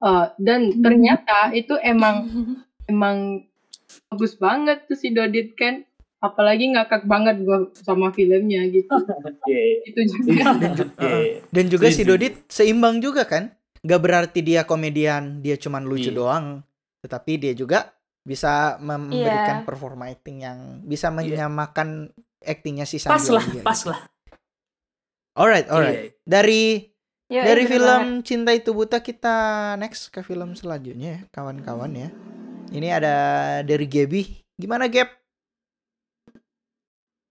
Eh, 0.00 0.26
dan 0.40 0.72
ternyata 0.74 1.52
itu 1.52 1.76
emang 1.78 2.26
emang 2.92 3.44
bagus 4.08 4.34
banget 4.34 4.88
tuh 4.88 4.96
si 4.96 5.12
Dodit 5.12 5.52
kan. 5.52 5.84
Apalagi 6.18 6.70
ngakak 6.70 7.02
banget 7.04 7.42
gue 7.42 7.58
sama 7.76 8.08
filmnya 8.10 8.62
gitu. 8.66 8.94
Iya. 9.42 9.62
itu 9.84 10.00
juga. 10.08 10.54
Dan 10.54 10.70
ju- 10.72 10.92
iya, 10.96 11.16
iya. 11.18 11.38
Dan 11.50 11.64
juga 11.66 11.86
si 11.90 12.02
Dodit 12.02 12.46
seimbang 12.46 13.02
juga 13.02 13.26
kan? 13.26 13.50
Gak 13.82 13.98
berarti 13.98 14.38
dia 14.40 14.62
komedian, 14.62 15.42
dia 15.42 15.58
cuman 15.58 15.82
lucu 15.82 16.08
Iya. 16.08 16.16
doang. 16.16 16.46
Tetapi 17.02 17.32
dia 17.36 17.52
juga 17.52 17.90
bisa 18.22 18.78
memberikan 18.78 19.60
Iya. 19.60 19.66
performa 19.66 20.06
acting 20.06 20.46
yang 20.46 20.58
bisa 20.86 21.10
Iya. 21.10 21.18
menyamakan 21.18 22.14
actingnya 22.46 22.86
si 22.86 22.98
Sandy 22.98 23.14
Pas 23.14 23.26
lah, 23.30 23.44
pas 23.62 23.80
lah. 23.88 24.00
Alright, 25.32 25.66
alright. 25.72 26.12
Iya. 26.12 26.28
Dari 26.28 26.92
Yoi, 27.32 27.44
dari 27.48 27.64
film 27.64 28.20
banget. 28.20 28.26
Cinta 28.28 28.50
Itu 28.52 28.76
Buta 28.76 29.00
kita 29.00 29.36
next 29.80 30.12
ke 30.12 30.20
film 30.20 30.52
selanjutnya 30.52 31.08
ya, 31.16 31.20
kawan-kawan 31.32 31.92
ya. 31.96 32.08
Ini 32.72 32.88
ada 32.92 33.16
dari 33.64 33.88
Gaby. 33.88 34.44
Gimana 34.60 34.92
Gap? 34.92 35.08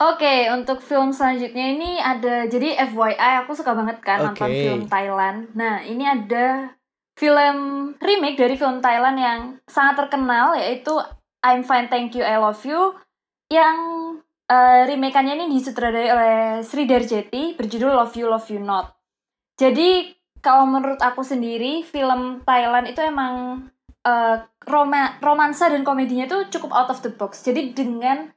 Oke, 0.01 0.49
untuk 0.49 0.81
film 0.81 1.13
selanjutnya 1.13 1.77
ini 1.77 2.01
ada 2.01 2.49
jadi 2.49 2.73
FYI 2.89 3.45
aku 3.45 3.53
suka 3.53 3.77
banget 3.77 4.01
kan 4.01 4.33
nonton 4.33 4.49
Oke. 4.49 4.57
film 4.65 4.81
Thailand. 4.89 5.53
Nah, 5.53 5.85
ini 5.85 6.01
ada 6.01 6.73
film 7.13 7.57
remake 8.01 8.41
dari 8.41 8.57
film 8.57 8.81
Thailand 8.81 9.17
yang 9.21 9.39
sangat 9.69 10.01
terkenal 10.01 10.57
yaitu 10.57 10.97
I'm 11.45 11.61
Fine 11.61 11.93
Thank 11.93 12.17
You 12.17 12.25
I 12.25 12.41
Love 12.41 12.65
You 12.65 12.97
yang 13.53 13.77
eh, 14.51 14.81
remake-annya 14.91 15.39
ini 15.39 15.55
disutradarai 15.55 16.09
oleh 16.11 16.35
Sri 16.67 16.83
Darjeti 16.83 17.55
berjudul 17.55 17.95
Love 17.95 18.15
You 18.19 18.27
Love 18.27 18.47
You 18.51 18.59
Not. 18.59 18.91
Jadi 19.55 20.11
kalau 20.43 20.67
menurut 20.67 20.99
aku 20.99 21.23
sendiri 21.23 21.87
film 21.87 22.43
Thailand 22.43 22.91
itu 22.91 22.99
emang 22.99 23.63
eh, 24.03 24.37
roma 24.67 25.15
romansa 25.23 25.71
dan 25.71 25.87
komedinya 25.87 26.27
tuh 26.27 26.51
cukup 26.51 26.75
out 26.75 26.89
of 26.91 26.99
the 26.99 27.11
box. 27.15 27.47
Jadi 27.47 27.71
dengan 27.71 28.27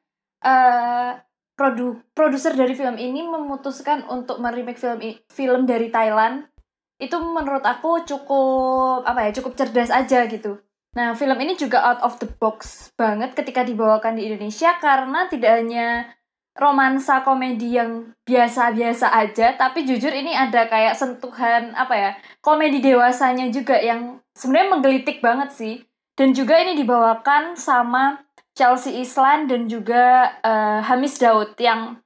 eh 0.45 1.13
produ 1.55 2.03
produser 2.13 2.53
dari 2.59 2.75
film 2.75 2.99
ini 2.99 3.23
memutuskan 3.23 4.05
untuk 4.11 4.43
meremake 4.43 4.79
film 4.79 4.99
film 5.31 5.61
dari 5.71 5.89
Thailand 5.89 6.51
itu 6.99 7.15
menurut 7.19 7.63
aku 7.63 8.03
cukup 8.07 9.07
apa 9.07 9.31
ya 9.31 9.31
cukup 9.39 9.55
cerdas 9.55 9.91
aja 9.91 10.27
gitu. 10.27 10.59
Nah 10.95 11.15
film 11.19 11.39
ini 11.43 11.59
juga 11.59 11.83
out 11.83 12.01
of 12.07 12.23
the 12.23 12.31
box 12.39 12.91
banget 12.95 13.35
ketika 13.35 13.67
dibawakan 13.67 14.15
di 14.15 14.31
Indonesia 14.31 14.79
karena 14.79 15.27
tidak 15.27 15.63
hanya 15.63 16.15
romansa 16.55 17.27
komedi 17.27 17.75
yang 17.75 18.15
biasa-biasa 18.23 19.11
aja 19.11 19.59
tapi 19.59 19.83
jujur 19.83 20.15
ini 20.15 20.39
ada 20.39 20.71
kayak 20.71 20.95
sentuhan 20.95 21.75
apa 21.75 21.95
ya 21.99 22.11
komedi 22.39 22.79
dewasanya 22.79 23.51
juga 23.51 23.75
yang 23.75 24.23
sebenarnya 24.39 24.71
menggelitik 24.79 25.19
banget 25.19 25.51
sih. 25.55 25.77
Dan 26.15 26.31
juga 26.31 26.63
ini 26.63 26.79
dibawakan 26.79 27.59
sama 27.59 28.23
Chelsea 28.55 29.03
Islan 29.03 29.51
dan 29.51 29.67
juga 29.67 30.31
eh, 30.47 30.79
Hamis 30.87 31.19
Daud 31.19 31.59
yang 31.59 31.99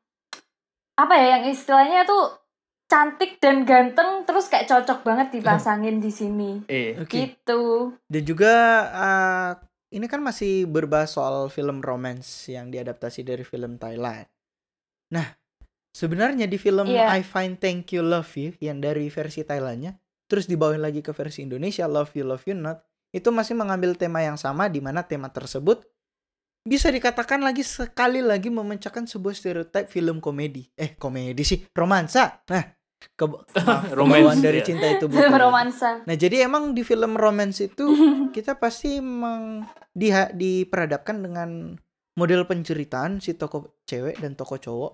apa 0.97 1.14
ya 1.14 1.38
yang 1.38 1.45
istilahnya 1.52 2.09
tuh 2.09 2.38
cantik 2.88 3.37
dan 3.37 3.68
ganteng 3.68 4.25
terus 4.25 4.49
kayak 4.49 4.66
cocok 4.66 5.04
banget 5.04 5.28
dipasangin 5.38 6.00
di 6.00 6.09
sini 6.09 6.64
Iya. 6.64 7.04
Oke. 7.04 7.14
gitu 7.14 7.92
Dan 8.09 8.23
juga 8.25 8.54
uh, 8.97 9.50
ini 9.92 10.04
kan 10.09 10.21
masih 10.21 10.68
berbahas 10.68 11.12
soal 11.12 11.49
film 11.49 11.80
romance 11.80 12.49
yang 12.49 12.68
diadaptasi 12.68 13.25
dari 13.25 13.40
film 13.40 13.80
Thailand. 13.80 14.28
Nah, 15.12 15.25
sebenarnya 15.97 16.45
di 16.45 16.61
film 16.61 16.88
Iya. 16.92 17.09
I 17.16 17.25
Find 17.25 17.57
Thank 17.57 17.97
You 17.97 18.04
Love 18.04 18.28
You 18.37 18.52
yang 18.61 18.85
dari 18.85 19.09
versi 19.09 19.49
Thailandnya, 19.49 19.97
terus 20.28 20.45
dibawain 20.45 20.85
lagi 20.85 21.00
ke 21.00 21.16
versi 21.16 21.45
Indonesia 21.45 21.88
Love 21.88 22.12
You 22.21 22.28
Love 22.28 22.45
You 22.45 22.57
Not, 22.61 22.85
itu 23.16 23.33
masih 23.33 23.57
mengambil 23.57 23.97
tema 23.97 24.21
yang 24.21 24.37
sama 24.37 24.68
di 24.68 24.85
mana 24.85 25.00
tema 25.00 25.33
tersebut 25.33 25.88
bisa 26.68 26.92
dikatakan 26.92 27.40
lagi 27.40 27.64
sekali 27.64 28.21
lagi 28.21 28.52
memecahkan 28.52 29.09
sebuah 29.09 29.33
stereotip 29.33 29.88
film 29.88 30.21
komedi. 30.21 30.68
Eh, 30.76 31.00
komedi 31.00 31.40
sih, 31.40 31.64
romansa. 31.73 32.45
Nah, 32.52 32.77
ke 32.99 33.25
Romance, 33.99 34.26
kebawaan 34.26 34.40
dari 34.43 34.61
ya. 34.62 34.67
cinta 34.67 34.87
itu 34.90 35.07
buta. 35.07 35.38
romansa 35.47 35.90
Nah, 36.02 36.17
jadi 36.19 36.50
emang 36.50 36.75
di 36.75 36.83
film 36.83 37.14
romance 37.14 37.62
itu 37.62 37.87
kita 38.37 38.59
pasti 38.59 38.99
meng, 38.99 39.62
diha, 39.95 40.35
diperadapkan 40.35 41.23
dengan 41.23 41.78
model 42.19 42.43
penceritaan 42.50 43.23
si 43.23 43.38
tokoh 43.38 43.78
cewek 43.87 44.19
dan 44.19 44.35
tokoh 44.35 44.59
cowok 44.59 44.93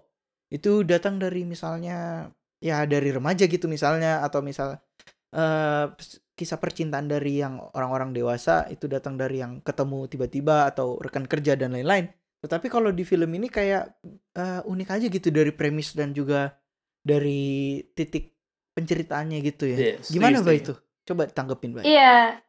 itu 0.53 0.85
datang 0.85 1.17
dari 1.17 1.49
misalnya 1.49 2.29
ya 2.61 2.85
dari 2.85 3.09
remaja 3.09 3.49
gitu 3.49 3.65
misalnya 3.65 4.21
atau 4.21 4.45
misal 4.45 4.77
eh, 5.33 5.87
kisah 6.37 6.61
percintaan 6.61 7.09
dari 7.09 7.41
yang 7.41 7.59
orang-orang 7.73 8.13
dewasa 8.13 8.69
itu 8.69 8.85
datang 8.91 9.17
dari 9.17 9.41
yang 9.41 9.65
ketemu 9.65 10.05
tiba-tiba 10.11 10.69
atau 10.69 11.01
rekan 11.01 11.25
kerja 11.25 11.57
dan 11.57 11.73
lain-lain. 11.73 12.13
Tetapi 12.45 12.69
kalau 12.69 12.93
di 12.93 13.09
film 13.09 13.33
ini 13.33 13.49
kayak 13.49 13.97
eh, 14.37 14.61
unik 14.61 14.89
aja 14.93 15.07
gitu 15.09 15.29
dari 15.33 15.51
premis 15.57 15.97
dan 15.97 16.13
juga 16.13 16.53
dari 17.05 17.45
titik 17.93 18.33
penceritaannya 18.73 19.39
gitu 19.45 19.69
ya. 19.69 20.01
Setuju, 20.01 20.11
Gimana 20.11 20.37
Mbak 20.41 20.55
itu? 20.57 20.73
Coba 21.05 21.29
tanggepin 21.29 21.71
Mbak. 21.71 21.85
iya 21.85 22.41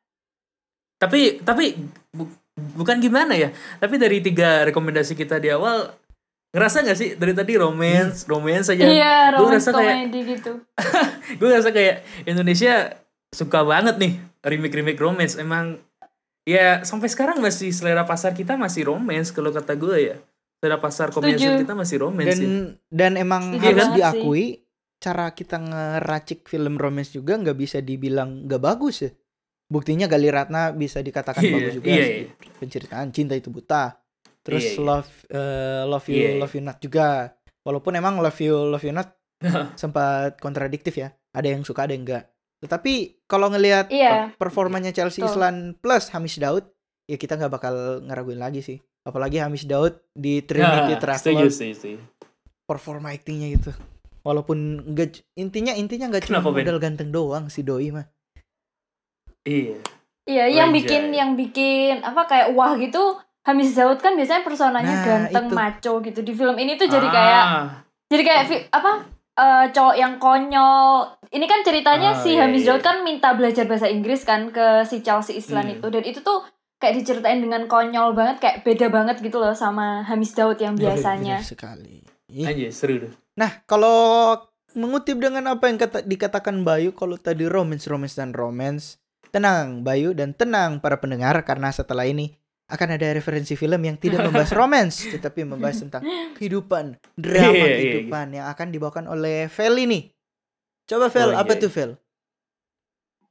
Tapi 0.95 1.43
tapi 1.43 1.75
bu- 2.09 2.31
bukan 2.73 2.97
gimana 2.97 3.35
ya? 3.35 3.51
Tapi 3.77 3.99
dari 3.99 4.23
tiga 4.23 4.63
rekomendasi 4.63 5.13
kita 5.13 5.37
di 5.37 5.51
awal 5.51 5.91
ngerasa 6.55 6.87
nggak 6.87 6.97
sih 6.97 7.09
dari 7.19 7.35
tadi 7.35 7.59
romance, 7.59 8.23
romance 8.25 8.71
aja. 8.71 8.87
iya 8.87 9.15
Gue 9.29 9.43
romance 9.43 9.67
ngerasa 9.67 9.71
kayak 9.75 9.95
gitu 10.23 10.51
gue 11.39 11.47
ngerasa 11.51 11.69
kayak 11.69 11.95
Indonesia 12.23 12.73
suka 13.35 13.59
banget 13.61 13.99
nih 13.99 14.13
remake 14.41 14.71
remake 14.73 15.01
romance. 15.03 15.35
Emang 15.35 15.83
ya 16.47 16.79
sampai 16.81 17.11
sekarang 17.11 17.43
masih 17.43 17.75
selera 17.75 18.07
pasar 18.07 18.31
kita 18.31 18.55
masih 18.55 18.87
romance 18.87 19.35
kalau 19.35 19.51
kata 19.51 19.75
gue 19.75 19.97
ya. 19.99 20.17
Selera 20.55 20.77
pasar 20.77 21.11
komersial 21.11 21.59
kita 21.59 21.73
masih 21.73 21.97
romance 21.99 22.29
dan 22.31 22.39
ya. 22.39 22.51
dan 22.89 23.11
emang 23.15 23.43
Setuju 23.53 23.65
harus 23.67 23.87
diakui 23.93 24.45
cara 24.97 25.29
kita 25.29 25.57
ngeracik 25.59 26.45
film 26.45 26.75
romance 26.75 27.11
juga 27.11 27.35
nggak 27.35 27.53
bisa 27.53 27.77
dibilang 27.79 28.47
nggak 28.47 28.59
bagus 28.59 29.03
ya 29.03 29.11
buktinya 29.65 30.05
Gali 30.05 30.29
Ratna 30.29 30.71
bisa 30.71 30.99
dikatakan 30.99 31.41
Iya, 31.41 31.51
bagus 31.51 31.73
juga 31.73 31.87
iya, 31.87 32.01
sih. 32.01 32.15
iya. 32.23 32.53
penceritaan 32.55 33.07
cinta 33.09 33.33
itu 33.33 33.49
buta 33.49 33.97
terus 34.41 34.63
Iya, 34.63 34.71
iya. 34.71 34.81
love 34.81 35.11
eh, 35.27 35.83
love 35.83 36.05
you 36.05 36.15
Iya, 36.15 36.27
iya. 36.27 36.39
love 36.39 36.53
you 36.53 36.63
not 36.63 36.77
juga 36.79 37.07
walaupun 37.61 37.93
emang 37.93 38.17
love 38.17 38.39
you 38.39 38.55
love 38.65 38.81
you 38.81 38.93
not 38.93 39.09
sempat 39.75 40.39
kontradiktif 40.39 40.95
ya 40.95 41.11
ada 41.29 41.47
yang 41.47 41.61
suka 41.61 41.83
ada 41.83 41.93
yang 41.93 42.05
enggak 42.05 42.25
tetapi 42.63 43.21
kalau 43.25 43.51
ngelihat 43.51 43.91
Iya. 43.91 44.31
per- 44.33 44.47
performanya 44.47 44.89
Chelsea. 44.89 45.21
Islan 45.21 45.75
plus 45.75 46.09
Hamis 46.09 46.39
Daud 46.39 46.65
ya 47.05 47.17
kita 47.17 47.35
nggak 47.35 47.51
bakal 47.51 47.75
ngeraguin 48.01 48.39
lagi 48.39 48.61
sih 48.61 48.79
apalagi 49.05 49.37
Hamis 49.37 49.63
Daud 49.63 49.95
di 50.11 50.41
Trinity 50.41 50.65
Nah, 50.89 50.99
Traveler 50.99 51.45
setuju, 51.45 51.45
setuju, 51.47 51.73
setuju. 51.73 51.97
performa 52.65 53.09
actingnya 53.09 53.53
gitu 53.53 53.71
walaupun 54.19 54.57
enggak 54.83 55.21
intinya 55.35 55.71
intinya 55.71 56.09
nggak 56.09 56.25
cuma 56.25 56.41
modal 56.41 56.81
ganteng 56.81 57.09
doang 57.09 57.45
si 57.45 57.61
doi 57.61 57.93
mah 57.93 58.09
Iya. 59.45 59.77
iya 60.25 60.45
yang 60.49 60.73
bikin 60.73 61.13
yang 61.13 61.37
bikin 61.37 62.01
apa 62.01 62.25
kayak 62.25 62.49
wah 62.51 62.73
gitu 62.75 63.21
Hamis 63.45 63.77
Daud 63.77 64.01
kan 64.01 64.17
biasanya 64.17 64.41
personanya 64.41 64.89
Nah, 64.91 65.05
ganteng 65.05 65.45
itu. 65.45 65.55
maco 65.55 65.93
gitu 66.01 66.19
di 66.19 66.33
film 66.33 66.57
ini 66.57 66.73
tuh 66.73 66.89
jadi 66.89 67.05
Ah, 67.05 67.13
kayak 67.13 67.45
jadi 68.07 68.23
kayak 68.23 68.43
apa 68.71 68.91
eh, 69.35 69.65
cowok 69.69 69.95
yang 69.95 70.17
konyol 70.17 71.05
ini 71.29 71.45
kan 71.45 71.61
ceritanya 71.61 72.09
Ah, 72.09 72.17
si 72.17 72.33
iya, 72.33 72.41
Hamis 72.41 72.65
iya. 72.65 72.73
Daud 72.73 72.81
kan 72.81 73.05
minta 73.05 73.29
belajar 73.31 73.69
bahasa 73.69 73.85
Inggris 73.85 74.25
kan 74.25 74.49
ke 74.49 74.81
si 74.81 75.05
Chelsea 75.05 75.37
Islan 75.37 75.69
Hmm. 75.69 75.75
itu 75.77 75.87
dan 75.87 76.01
itu 76.03 76.19
tuh 76.19 76.41
kayak 76.77 76.95
diceritain 76.99 77.39
dengan 77.39 77.65
konyol 77.65 78.11
banget 78.11 78.37
kayak 78.39 78.57
beda 78.61 78.87
banget 78.89 79.17
gitu 79.19 79.37
loh 79.37 79.53
sama 79.53 80.03
Hamis 80.03 80.33
Daud 80.33 80.59
yang 80.59 80.75
biasanya 80.75 81.39
Bener 81.39 81.47
sekali. 81.47 81.97
Anjir, 82.35 82.71
seru 82.71 82.95
deh. 82.99 83.13
nah 83.33 83.63
kalau 83.63 84.35
mengutip 84.73 85.15
dengan 85.15 85.47
apa 85.47 85.71
yang 85.71 85.79
kata, 85.79 86.03
dikatakan 86.03 86.61
Bayu 86.61 86.91
kalau 86.91 87.15
tadi 87.15 87.47
romance 87.47 87.87
romance 87.87 88.19
dan 88.19 88.35
romance 88.35 88.99
tenang 89.31 89.83
Bayu 89.83 90.11
dan 90.11 90.35
tenang 90.35 90.79
para 90.79 90.99
pendengar 90.99 91.35
karena 91.43 91.71
setelah 91.71 92.03
ini 92.03 92.35
akan 92.65 92.97
ada 92.97 93.13
referensi 93.13 93.53
film 93.53 93.77
yang 93.79 93.95
tidak 93.95 94.19
membahas 94.27 94.51
romance, 94.51 95.05
tetapi 95.05 95.45
membahas 95.45 95.85
tentang 95.85 96.01
kehidupan, 96.33 96.97
drama 97.13 97.53
Iya, 97.53 97.61
iya, 97.61 97.67
iya. 97.69 97.77
kehidupan 97.77 98.25
yang 98.33 98.45
akan 98.49 98.67
dibawakan 98.73 99.05
oleh 99.05 99.45
Vel 99.47 99.75
ini. 99.77 100.09
Coba 100.89 101.13
Vel, 101.13 101.29
Oh, 101.31 101.39
apa 101.39 101.53
iya, 101.53 101.61
tuh 101.61 101.69
Vel? 101.69 101.91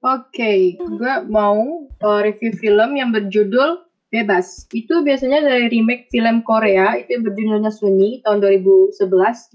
Oke, 0.04 0.76
gue 0.76 1.14
mau 1.32 1.88
uh, 1.88 2.20
review 2.20 2.52
film 2.60 2.92
yang 3.00 3.08
berjudul 3.08 3.88
Bebas. 4.12 4.68
Itu 4.68 5.00
biasanya 5.00 5.40
dari 5.40 5.72
remake 5.72 6.12
film 6.12 6.44
Korea, 6.44 6.92
itu 7.00 7.16
yang 7.16 7.24
berjudulnya 7.24 7.72
Sunyi 7.72 8.20
tahun 8.20 8.44
2011 8.44 9.00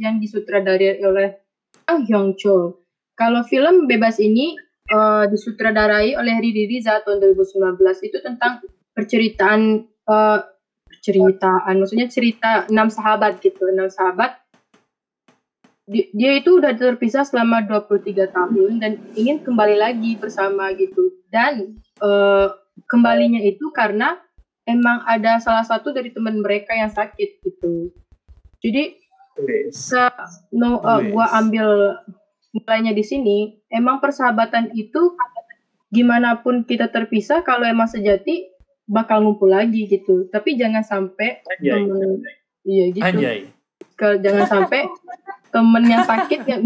yang 0.02 0.18
disutradarai 0.18 1.06
oleh 1.06 1.38
Kang 1.86 2.02
Hyung 2.02 2.34
Chol. 2.34 2.82
Kalau 3.14 3.46
film 3.46 3.86
Bebas 3.86 4.18
ini 4.18 4.58
uh, 4.90 5.30
disutradarai 5.30 6.18
oleh 6.18 6.42
Riri 6.42 6.66
Riza 6.66 6.98
tahun 7.06 7.22
2019, 7.22 8.10
itu 8.10 8.18
tentang 8.18 8.66
perceritaan 8.98 9.86
uh, 10.10 10.40
perceritaan, 10.90 11.78
maksudnya 11.78 12.10
cerita 12.10 12.66
enam 12.74 12.90
sahabat 12.90 13.38
gitu, 13.40 13.70
enam 13.70 13.88
sahabat 13.88 14.39
dia 15.90 16.32
itu 16.38 16.62
udah 16.62 16.78
terpisah 16.78 17.26
selama 17.26 17.66
23 17.66 18.30
tahun 18.30 18.72
dan 18.78 19.02
ingin 19.18 19.42
kembali 19.42 19.76
lagi 19.76 20.14
bersama 20.22 20.70
gitu. 20.78 21.18
Dan 21.34 21.82
eh, 21.82 22.48
kembalinya 22.86 23.42
itu 23.42 23.74
karena 23.74 24.22
emang 24.70 25.02
ada 25.10 25.42
salah 25.42 25.66
satu 25.66 25.90
dari 25.90 26.14
teman 26.14 26.38
mereka 26.46 26.78
yang 26.78 26.94
sakit 26.94 27.42
gitu. 27.42 27.90
Jadi 28.62 29.02
se 29.74 30.04
no 30.54 30.78
Wes. 30.84 31.10
gua 31.10 31.26
ambil 31.42 31.98
mulainya 32.54 32.94
di 32.94 33.02
sini, 33.02 33.38
emang 33.74 33.98
persahabatan 33.98 34.74
itu 34.78 35.16
gimana 35.90 36.38
pun 36.46 36.66
kita 36.70 36.94
terpisah 36.94 37.42
kalau 37.42 37.66
emang 37.66 37.90
sejati 37.90 38.46
bakal 38.86 39.26
ngumpul 39.26 39.50
lagi 39.50 39.90
gitu. 39.90 40.30
Tapi 40.30 40.54
jangan 40.54 40.86
sampai 40.86 41.42
Anjay. 41.46 41.82
temen- 41.82 42.22
iya 42.68 42.86
gitu 42.94 43.06
Anjay. 43.06 43.40
ke 43.98 44.08
jangan 44.22 44.46
sampai 44.46 44.86
temen 45.50 45.84
yang 45.86 46.04
sakit 46.06 46.42
yang 46.46 46.62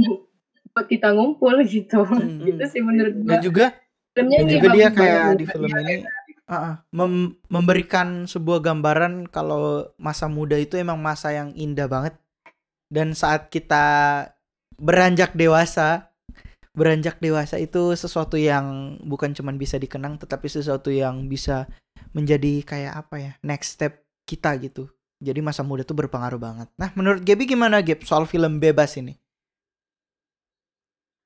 buat 0.73 0.87
kita 0.89 1.13
ngumpul 1.13 1.61
gitu 1.65 2.01
Hmm. 2.03 2.43
gitu 2.43 2.63
sih 2.65 2.81
menurut 2.81 3.13
Dan 3.13 3.25
gua 3.27 3.37
juga 3.39 3.65
filmnya 4.13 4.37
dan 4.41 4.47
juga 4.49 4.67
dia 4.73 4.87
kayak 4.89 5.23
di 5.37 5.45
film 5.45 5.69
ini 5.69 5.95
ah, 6.45 6.83
mem- 6.91 7.33
memberikan 7.47 8.27
sebuah 8.27 8.59
gambaran 8.61 9.31
kalau 9.31 9.89
masa 9.95 10.27
muda 10.27 10.59
itu 10.59 10.75
emang 10.77 10.99
masa 10.99 11.33
yang 11.33 11.49
indah 11.55 11.87
banget. 11.87 12.13
Dan 12.93 13.17
saat 13.17 13.49
kita 13.49 13.85
beranjak 14.77 15.33
dewasa, 15.33 16.13
beranjak 16.77 17.17
dewasa 17.17 17.57
itu 17.57 17.97
sesuatu 17.97 18.37
yang 18.37 18.97
bukan 19.01 19.33
cuman 19.33 19.57
bisa 19.57 19.81
dikenang 19.81 20.21
tetapi 20.21 20.45
sesuatu 20.45 20.93
yang 20.93 21.25
bisa 21.25 21.65
menjadi 22.13 22.61
kayak 22.61 22.93
apa 22.93 23.15
ya 23.17 23.31
next 23.41 23.77
step 23.77 24.05
kita 24.29 24.53
gitu 24.61 24.92
jadi 25.23 25.39
masa 25.39 25.63
muda 25.63 25.87
tuh 25.87 25.95
berpengaruh 25.95 26.37
banget 26.37 26.67
nah 26.75 26.91
menurut 26.99 27.23
Gaby 27.23 27.47
gimana 27.55 27.79
Gab 27.79 28.03
soal 28.03 28.27
film 28.27 28.59
bebas 28.59 28.99
ini 28.99 29.15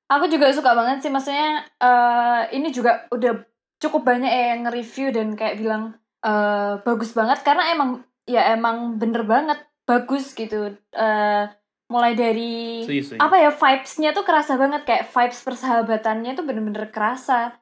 Aku 0.08 0.24
juga 0.32 0.48
suka 0.56 0.72
banget 0.72 1.04
sih, 1.04 1.12
maksudnya 1.12 1.68
eh 1.76 2.42
ini 2.56 2.72
juga 2.72 3.04
udah 3.12 3.44
cukup 3.76 4.08
banyak 4.08 4.30
ya 4.32 4.44
yang 4.56 4.64
nge-review 4.64 5.12
dan 5.12 5.36
kayak 5.36 5.60
bilang 5.60 6.00
eh 6.24 6.80
bagus 6.80 7.12
banget 7.12 7.44
karena 7.44 7.76
emang 7.76 7.90
ya 8.24 8.56
emang 8.56 8.96
bener 8.96 9.22
banget 9.28 9.60
bagus 9.84 10.32
gitu. 10.32 10.72
eh 10.96 11.44
mulai 11.92 12.12
dari 12.16 12.84
Setuju, 12.84 13.00
setuju. 13.04 13.20
apa 13.20 13.36
ya 13.40 13.50
vibes-nya 13.52 14.10
tuh 14.16 14.24
kerasa 14.24 14.56
banget 14.60 14.84
kayak 14.88 15.08
vibes 15.12 15.40
persahabatannya 15.44 16.32
tuh 16.36 16.44
bener-bener 16.48 16.88
kerasa. 16.88 17.60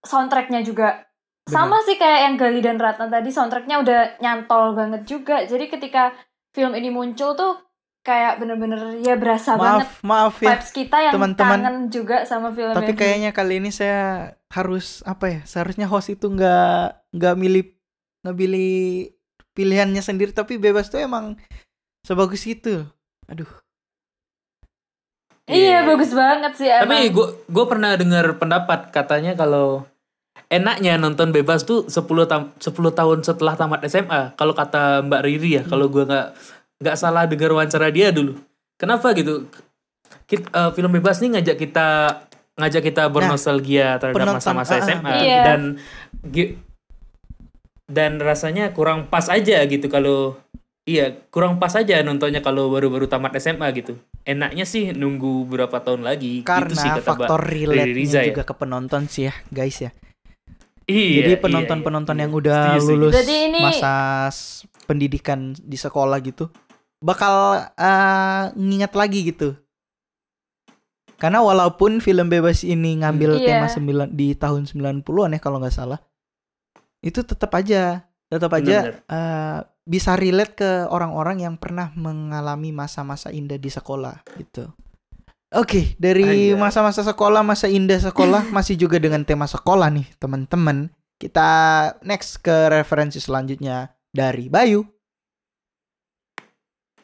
Soundtracknya 0.00 0.64
juga 0.64 1.05
sama 1.46 1.78
sih 1.86 1.94
kayak 1.94 2.20
yang 2.26 2.34
Gali 2.34 2.60
dan 2.60 2.76
Ratna 2.76 3.06
tadi 3.06 3.30
soundtracknya 3.30 3.78
udah 3.78 4.00
nyantol 4.18 4.74
banget 4.74 5.06
juga. 5.06 5.46
Jadi 5.46 5.70
ketika 5.70 6.10
film 6.50 6.74
ini 6.74 6.90
muncul 6.90 7.38
tuh 7.38 7.66
kayak 8.06 8.38
bener-bener 8.38 9.02
ya 9.02 9.18
berasa 9.18 9.58
banget 9.58 9.90
maaf 10.06 10.06
maaf 10.06 10.36
ya 10.38 10.54
vibes 10.54 10.70
kita 10.70 10.96
yang 11.10 11.14
teman-teman. 11.18 11.58
kangen 11.58 11.76
juga 11.90 12.22
sama 12.22 12.54
film 12.54 12.70
tapi 12.70 12.94
yang 12.94 12.98
kayaknya 13.02 13.30
kali 13.34 13.58
ini 13.58 13.74
saya 13.74 14.30
harus 14.54 15.02
apa 15.02 15.26
ya 15.26 15.40
seharusnya 15.42 15.90
host 15.90 16.14
itu 16.14 16.30
nggak 16.30 17.02
nggak 17.18 17.34
milih 17.34 17.66
nggak 18.22 18.36
pilih 18.38 19.10
pilihannya 19.58 19.98
sendiri 20.06 20.30
tapi 20.30 20.54
bebas 20.54 20.86
tuh 20.86 21.02
emang 21.02 21.34
sebagus 22.06 22.46
itu 22.46 22.86
aduh 23.26 23.50
Iya 25.46 25.86
bagus 25.86 26.10
banget 26.10 26.58
sih 26.58 26.66
emang. 26.66 26.90
Tapi 26.90 27.14
gue 27.14 27.28
gue 27.46 27.64
pernah 27.70 27.94
dengar 27.94 28.34
pendapat 28.34 28.90
katanya 28.90 29.38
kalau 29.38 29.86
enaknya 30.46 30.94
nonton 30.96 31.34
bebas 31.34 31.66
tuh 31.66 31.86
10 31.86 32.06
tam 32.26 32.54
10 32.56 32.70
tahun 32.92 33.18
setelah 33.22 33.54
tamat 33.54 33.82
SMA. 33.86 34.34
Kalau 34.34 34.54
kata 34.54 35.02
Mbak 35.02 35.22
Riri 35.22 35.50
ya, 35.58 35.62
kalau 35.66 35.90
gue 35.90 36.06
nggak 36.06 36.26
nggak 36.78 36.96
salah 36.96 37.26
dengar 37.26 37.50
wawancara 37.50 37.90
dia 37.90 38.12
dulu. 38.12 38.38
Kenapa 38.76 39.10
gitu? 39.12 39.48
Kit- 40.26 40.46
eh, 40.46 40.70
film 40.72 40.90
bebas 40.92 41.18
nih 41.18 41.38
ngajak 41.38 41.56
kita 41.56 41.88
ngajak 42.56 42.82
kita 42.84 43.02
bernostalgia 43.10 44.00
terhadap 44.00 44.16
penonton, 44.16 44.38
masa-masa 44.40 44.74
ah, 44.74 44.78
ah, 44.80 44.86
SMA 44.86 45.14
Iya. 45.20 45.40
dan 45.44 45.60
dan 47.86 48.18
rasanya 48.18 48.74
kurang 48.74 49.06
pas 49.06 49.30
aja 49.30 49.62
gitu 49.62 49.86
kalau 49.86 50.34
iya 50.82 51.14
kurang 51.30 51.62
pas 51.62 51.70
aja 51.74 52.02
nontonnya 52.02 52.42
kalau 52.42 52.66
baru-baru 52.70 53.06
tamat 53.06 53.38
SMA 53.38 53.66
gitu. 53.74 53.94
Enaknya 54.26 54.66
sih 54.66 54.90
nunggu 54.90 55.46
berapa 55.46 55.78
tahun 55.78 56.02
lagi 56.02 56.42
karena 56.42 56.70
gitu 56.70 56.82
sih 56.82 56.90
kata 56.90 57.02
Mbak 57.02 57.06
faktor 57.06 57.40
Riri 57.46 57.66
relate 57.70 57.94
ya. 58.10 58.22
juga 58.30 58.42
ke 58.42 58.54
penonton 58.54 59.02
sih 59.06 59.30
ya 59.30 59.34
guys 59.50 59.78
ya 59.78 59.90
Iya, 60.86 61.10
jadi 61.20 61.32
iya, 61.34 61.42
penonton-penonton 61.42 62.14
iya. 62.14 62.22
yang 62.22 62.32
udah 62.32 62.60
Setuju, 62.62 62.78
setuju. 62.78 62.94
lulus 62.94 63.12
Jadi 63.16 63.34
ini- 63.44 63.60
masa 63.60 63.94
pendidikan 64.84 65.38
di 65.52 65.74
sekolah 65.74 66.18
gitu 66.20 66.46
bakal 66.96 67.34
eh, 67.72 68.42
ngingat 68.54 68.94
lagi 68.94 69.26
gitu 69.26 69.58
karena 71.16 71.40
walaupun 71.40 71.98
film 71.98 72.28
bebas 72.28 72.60
ini 72.62 73.00
ngambil 73.00 73.40
Iya. 73.40 73.46
tema 73.48 73.66
sembilan 73.66 74.08
di 74.10 74.32
tahun 74.32 74.64
90-an 74.64 75.32
ya 75.32 75.40
kalau 75.40 75.58
nggak 75.58 75.74
salah 75.74 75.98
itu 77.00 77.20
tetap 77.20 77.50
aja 77.52 78.04
tetap 78.26 78.52
aja 78.52 78.76
Bener-bener. 78.86 79.02
eh, 79.06 79.58
bisa 79.82 80.14
relate 80.14 80.54
ke 80.54 80.70
orang-orang 80.86 81.40
yang 81.40 81.54
pernah 81.54 81.94
mengalami 81.94 82.70
masa-masa 82.70 83.30
indah 83.30 83.54
di 83.54 83.70
sekolah 83.70 84.22
gitu. 84.36 84.66
Oke, 85.54 85.94
dari 86.02 86.50
Anjay. 86.50 86.58
masa-masa 86.58 87.06
sekolah, 87.06 87.46
masa 87.46 87.70
indah 87.70 88.02
sekolah 88.02 88.50
masih 88.56 88.74
juga 88.74 88.98
dengan 88.98 89.22
tema 89.22 89.46
sekolah 89.46 89.86
nih, 89.94 90.06
teman-teman. 90.18 90.90
Kita 91.22 91.48
next 92.02 92.42
ke 92.42 92.66
referensi 92.66 93.22
selanjutnya 93.22 93.94
dari 94.10 94.50
Bayu. 94.50 94.82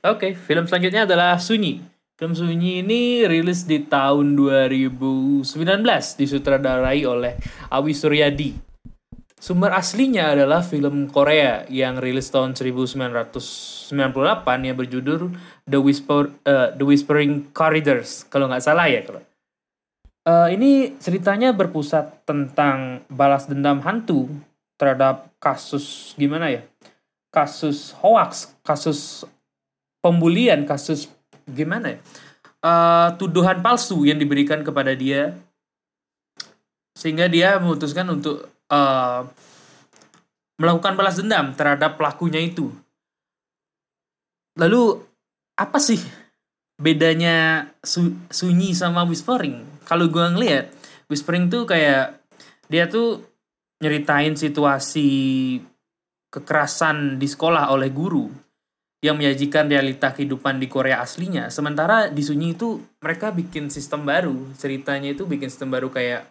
Oke, 0.03 0.35
film 0.35 0.67
selanjutnya 0.67 1.07
adalah 1.07 1.39
Sunyi. 1.39 1.79
Film 2.19 2.35
Sunyi 2.35 2.83
ini 2.83 3.23
rilis 3.31 3.63
di 3.63 3.87
tahun 3.87 4.35
2019, 4.35 5.47
disutradarai 6.19 7.07
oleh 7.07 7.39
Awi 7.71 7.95
Suryadi. 7.95 8.72
Sumber 9.43 9.75
aslinya 9.75 10.39
adalah 10.39 10.63
film 10.63 11.11
Korea 11.11 11.67
yang 11.67 11.99
rilis 11.99 12.31
tahun 12.31 12.55
1998 12.55 13.91
yang 14.63 14.77
berjudul 14.79 15.35
The 15.67 15.83
Whisper 15.83 16.31
eh, 16.47 16.71
The 16.79 16.87
Whispering 16.87 17.51
Corridors 17.51 18.23
kalau 18.31 18.47
nggak 18.47 18.63
salah 18.63 18.87
ya 18.87 19.03
kalau. 19.03 19.19
Eh, 20.23 20.49
ini 20.55 20.95
ceritanya 20.95 21.51
berpusat 21.51 22.23
tentang 22.23 23.03
balas 23.11 23.51
dendam 23.51 23.83
hantu 23.83 24.31
terhadap 24.79 25.35
kasus 25.43 26.15
gimana 26.15 26.55
ya? 26.55 26.63
Kasus 27.35 27.99
hoax, 27.99 28.55
kasus 28.63 29.27
pembulian, 29.99 30.63
kasus 30.71 31.11
gimana 31.51 31.99
ya? 31.99 32.01
Eh, 32.63 33.09
tuduhan 33.19 33.59
palsu 33.59 34.07
yang 34.07 34.23
diberikan 34.23 34.63
kepada 34.63 34.95
dia 34.95 35.35
sehingga 36.95 37.27
dia 37.27 37.59
memutuskan 37.59 38.07
untuk 38.07 38.52
eh, 38.73 39.21
melakukan 40.57 40.97
balas 40.97 41.21
dendam 41.21 41.53
terhadap 41.53 42.01
pelakunya 42.01 42.41
itu. 42.41 42.73
Lalu 44.57 45.01
apa 45.57 45.77
sih 45.77 46.01
bedanya 46.81 47.69
su- 47.85 48.17
sunyi 48.33 48.73
sama 48.73 49.05
whispering? 49.05 49.65
Kalau 49.85 50.09
gua 50.09 50.33
ngeliat 50.33 50.73
whispering 51.13 51.53
tuh 51.53 51.69
kayak 51.69 52.21
dia 52.73 52.89
tuh 52.89 53.21
nyeritain 53.83 54.39
situasi 54.39 55.11
kekerasan 56.33 57.21
di 57.21 57.29
sekolah 57.29 57.69
oleh 57.69 57.93
guru 57.93 58.31
yang 59.03 59.19
menyajikan 59.19 59.67
realita 59.67 60.15
kehidupan 60.15 60.63
di 60.63 60.71
Korea 60.71 61.03
aslinya. 61.03 61.51
Sementara 61.51 62.07
di 62.07 62.23
Sunyi 62.23 62.55
itu 62.55 62.79
mereka 63.03 63.35
bikin 63.35 63.67
sistem 63.67 64.07
baru. 64.07 64.55
Ceritanya 64.55 65.11
itu 65.11 65.27
bikin 65.27 65.51
sistem 65.51 65.75
baru 65.75 65.91
kayak 65.91 66.31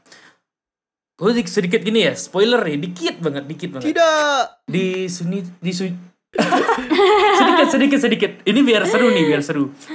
Oh, 1.21 1.29
sedikit, 1.29 1.53
sedikit 1.53 1.81
gini 1.81 2.01
ya, 2.01 2.13
spoiler 2.13 2.57
ya, 2.61 2.75
dikit 2.75 3.15
banget, 3.17 3.45
dikit 3.45 3.69
banget. 3.71 3.93
Tidak. 3.93 4.41
Di 4.65 5.05
Sunyi, 5.05 5.45
di 5.55 5.69
Sunyi, 5.69 5.93
sedikit, 7.37 7.67
sedikit, 7.69 7.99
sedikit. 7.99 8.31
Ini 8.41 8.59
biar 8.59 8.83
seru 8.83 9.07
nih, 9.07 9.23
biar 9.25 9.39
seru. 9.39 9.69
Di 9.69 9.85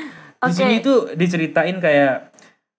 Oke. 0.41 0.55
Sunyi 0.55 0.79
itu 0.79 0.95
diceritain 1.13 1.77
kayak 1.77 2.31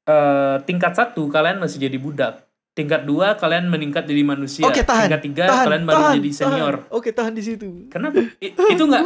eh, 0.05 0.55
tingkat 0.63 0.93
satu 0.93 1.27
kalian 1.27 1.59
masih 1.59 1.79
jadi 1.81 1.97
budak. 1.97 2.47
tingkat 2.71 3.03
dua 3.03 3.33
kalian 3.33 3.67
meningkat 3.67 4.05
jadi 4.05 4.21
manusia 4.21 4.61
Oke, 4.61 4.85
tahan. 4.85 5.09
tingkat 5.09 5.21
tiga 5.25 5.43
tahan, 5.43 5.65
kalian 5.65 5.83
baru 5.83 5.97
tahan, 5.97 6.15
jadi 6.15 6.29
senior 6.31 6.75
tahan. 6.77 6.93
Oke, 6.93 7.09
tahan 7.09 7.33
di 7.33 7.41
situ. 7.41 7.67
kenapa 7.89 8.21
I- 8.37 8.53
itu 8.53 8.83
nggak 8.85 9.03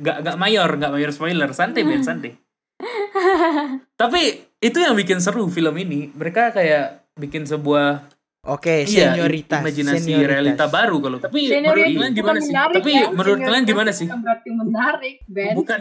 nggak 0.00 0.16
nggak 0.24 0.36
mayor 0.40 0.70
nggak 0.72 0.88
mayor 0.88 1.10
spoiler 1.12 1.52
santai 1.52 1.84
Ben 1.84 2.00
santai 2.00 2.32
tapi 4.00 4.20
itu 4.56 4.78
yang 4.80 4.96
bikin 4.96 5.20
seru 5.20 5.44
film 5.46 5.76
ini 5.76 6.08
mereka 6.10 6.48
kayak 6.48 7.04
bikin 7.12 7.44
sebuah 7.44 8.08
Oke, 8.42 8.82
iya 8.82 9.12
senioritas. 9.12 9.60
imajinasi 9.60 10.00
senioritas. 10.02 10.30
realita 10.30 10.64
baru 10.66 10.96
kalau 10.98 11.18
tapi 11.18 11.40
menurut 11.46 11.76
kalian 11.84 12.12
gimana 12.14 12.38
sih 12.38 12.48
menarik 12.48 12.74
tapi 12.74 12.90
ya. 12.90 13.06
menurut 13.10 13.38
kalian 13.38 13.64
gimana 13.64 13.90
sih 13.92 14.06
bukan 14.06 14.20
berarti 14.22 14.48
menarik 14.50 15.16
Ben 15.26 15.52
bukan 15.52 15.80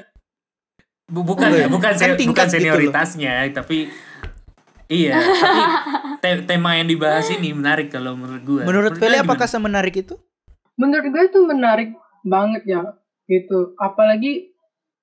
bu- 1.07 1.23
bukan 1.25 1.47
ya 1.49 1.65
bukan 1.67 1.91
Kan 1.93 2.09
bukan 2.19 2.45
gitu 2.45 2.53
senioritasnya 2.53 3.31
tapi 3.55 3.87
iya 4.87 5.15
tapi 5.15 5.61
te- 6.21 6.43
tema 6.45 6.75
yang 6.75 6.85
dibahas 6.85 7.31
ini 7.31 7.53
menarik 7.53 7.87
kalau 7.87 8.13
menurut 8.13 8.43
gue 8.43 8.61
Menurut 8.61 8.91
Feli 8.93 9.15
kalian 9.15 9.23
apakah 9.23 9.39
gimana? 9.41 9.55
semenarik 9.55 9.95
itu? 9.97 10.15
menurut 10.75 11.07
gue 11.07 11.23
itu 11.25 11.39
menarik 11.41 11.89
banget 12.21 12.63
ya 12.65 12.81
gitu 13.25 13.71
apalagi 13.75 14.51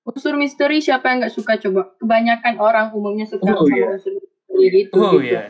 unsur 0.02 0.32
misteri 0.34 0.78
siapa 0.78 1.08
yang 1.08 1.18
nggak 1.20 1.32
suka 1.32 1.56
coba 1.58 1.88
kebanyakan 1.96 2.54
orang 2.58 2.92
umumnya 2.92 3.24
suka 3.24 3.44
Oh, 3.46 3.64
sama 3.64 3.72
iya. 3.74 3.86
unsur 3.90 4.12
misteri 4.12 4.66
gitu 4.78 4.92
oh 4.94 5.10
gitu 5.14 5.24
iya 5.26 5.48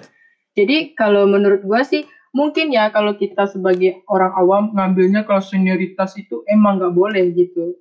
jadi 0.57 0.97
kalau 0.97 1.29
menurut 1.29 1.63
gue 1.63 1.81
sih 1.85 2.03
mungkin 2.33 2.73
ya 2.73 2.89
kalau 2.91 3.15
kita 3.15 3.47
sebagai 3.47 4.03
orang 4.09 4.33
awam 4.35 4.65
ngambilnya 4.73 5.29
kalau 5.29 5.45
senioritas 5.45 6.17
itu 6.17 6.43
emang 6.49 6.81
nggak 6.81 6.95
boleh 6.97 7.25
gitu 7.37 7.77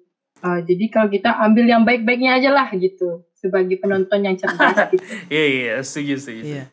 Ah, 0.45 0.61
jadi 0.61 0.91
kalau 0.93 1.09
kita 1.09 1.31
ambil 1.41 1.65
yang 1.65 1.81
baik-baiknya 1.87 2.37
aja 2.37 2.53
lah 2.53 2.69
gitu 2.75 3.25
sebagai 3.33 3.81
penonton 3.81 4.19
yang 4.29 4.37
cerdas 4.37 4.77
gitu 4.93 5.01
iya 5.31 5.45
iya 5.47 5.73
setuju 5.81 6.21
setuju 6.21 6.41
setuju. 6.43 6.53
Iya. 6.53 6.65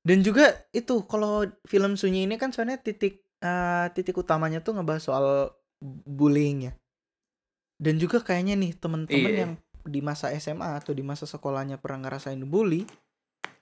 Dan 0.00 0.18
juga 0.24 0.44
itu 0.72 1.04
kalau 1.04 1.44
film 1.68 1.94
Sunyi 1.94 2.24
ini 2.26 2.40
kan 2.40 2.50
soalnya 2.50 2.80
titik 2.80 3.22
eh, 3.38 3.86
titik 3.92 4.16
utamanya 4.18 4.64
tuh 4.64 4.74
ngebahas 4.74 5.04
soal 5.04 5.26
bullying 6.08 6.72
ya. 6.72 6.72
Dan 7.78 8.00
juga 8.02 8.18
kayaknya 8.18 8.56
nih 8.56 8.72
temen-temen 8.80 9.30
Iya. 9.30 9.40
yang 9.46 9.52
di 9.86 10.00
masa 10.02 10.32
SMA 10.34 10.80
atau 10.80 10.90
di 10.90 11.04
masa 11.06 11.28
sekolahnya 11.28 11.78
pernah 11.78 12.08
ngerasain 12.08 12.40
bully 12.48 12.82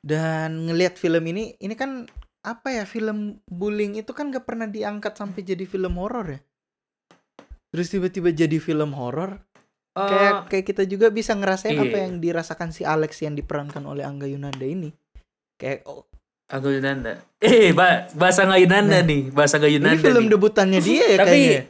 dan 0.09 0.65
ngelihat 0.65 0.97
film 0.97 1.21
ini, 1.29 1.53
ini 1.61 1.77
kan 1.77 2.09
apa 2.41 2.69
ya 2.73 2.85
film 2.89 3.45
bullying 3.45 4.01
itu 4.01 4.17
kan 4.17 4.33
gak 4.33 4.49
pernah 4.49 4.65
diangkat 4.65 5.13
sampai 5.13 5.45
jadi 5.45 5.69
film 5.69 6.01
horor 6.01 6.33
ya. 6.33 6.41
Terus 7.69 7.93
tiba-tiba 7.93 8.33
jadi 8.33 8.57
film 8.57 8.97
horor, 8.97 9.45
Eh, 9.93 10.07
kayak 10.07 10.35
kayak 10.47 10.65
kita 10.65 10.83
juga 10.87 11.11
bisa 11.11 11.35
ngerasain 11.35 11.75
apa 11.75 11.91
iya. 11.91 12.07
yang 12.07 12.17
dirasakan 12.17 12.71
si 12.71 12.87
Alex 12.87 13.19
yang 13.21 13.35
diperankan 13.35 13.83
oleh 13.83 14.07
Angga 14.07 14.25
Yunanda 14.25 14.63
ini. 14.63 14.95
Kayak 15.59 15.85
oh, 15.85 16.07
Aku 16.49 16.71
Yunanda. 16.71 17.19
Eh, 17.43 17.75
ba 17.75 18.09
bahasa 18.15 18.47
nggak 18.47 18.61
Yunanda 18.63 18.99
nih, 19.03 19.29
bahasa 19.29 19.59
nggak 19.59 19.73
Yunanda. 19.75 19.99
Ini 19.99 20.07
film 20.07 20.25
nih. 20.25 20.33
debutannya 20.33 20.81
dia 20.81 21.05
ya 21.05 21.19
Tapi- 21.19 21.29
kayaknya. 21.29 21.63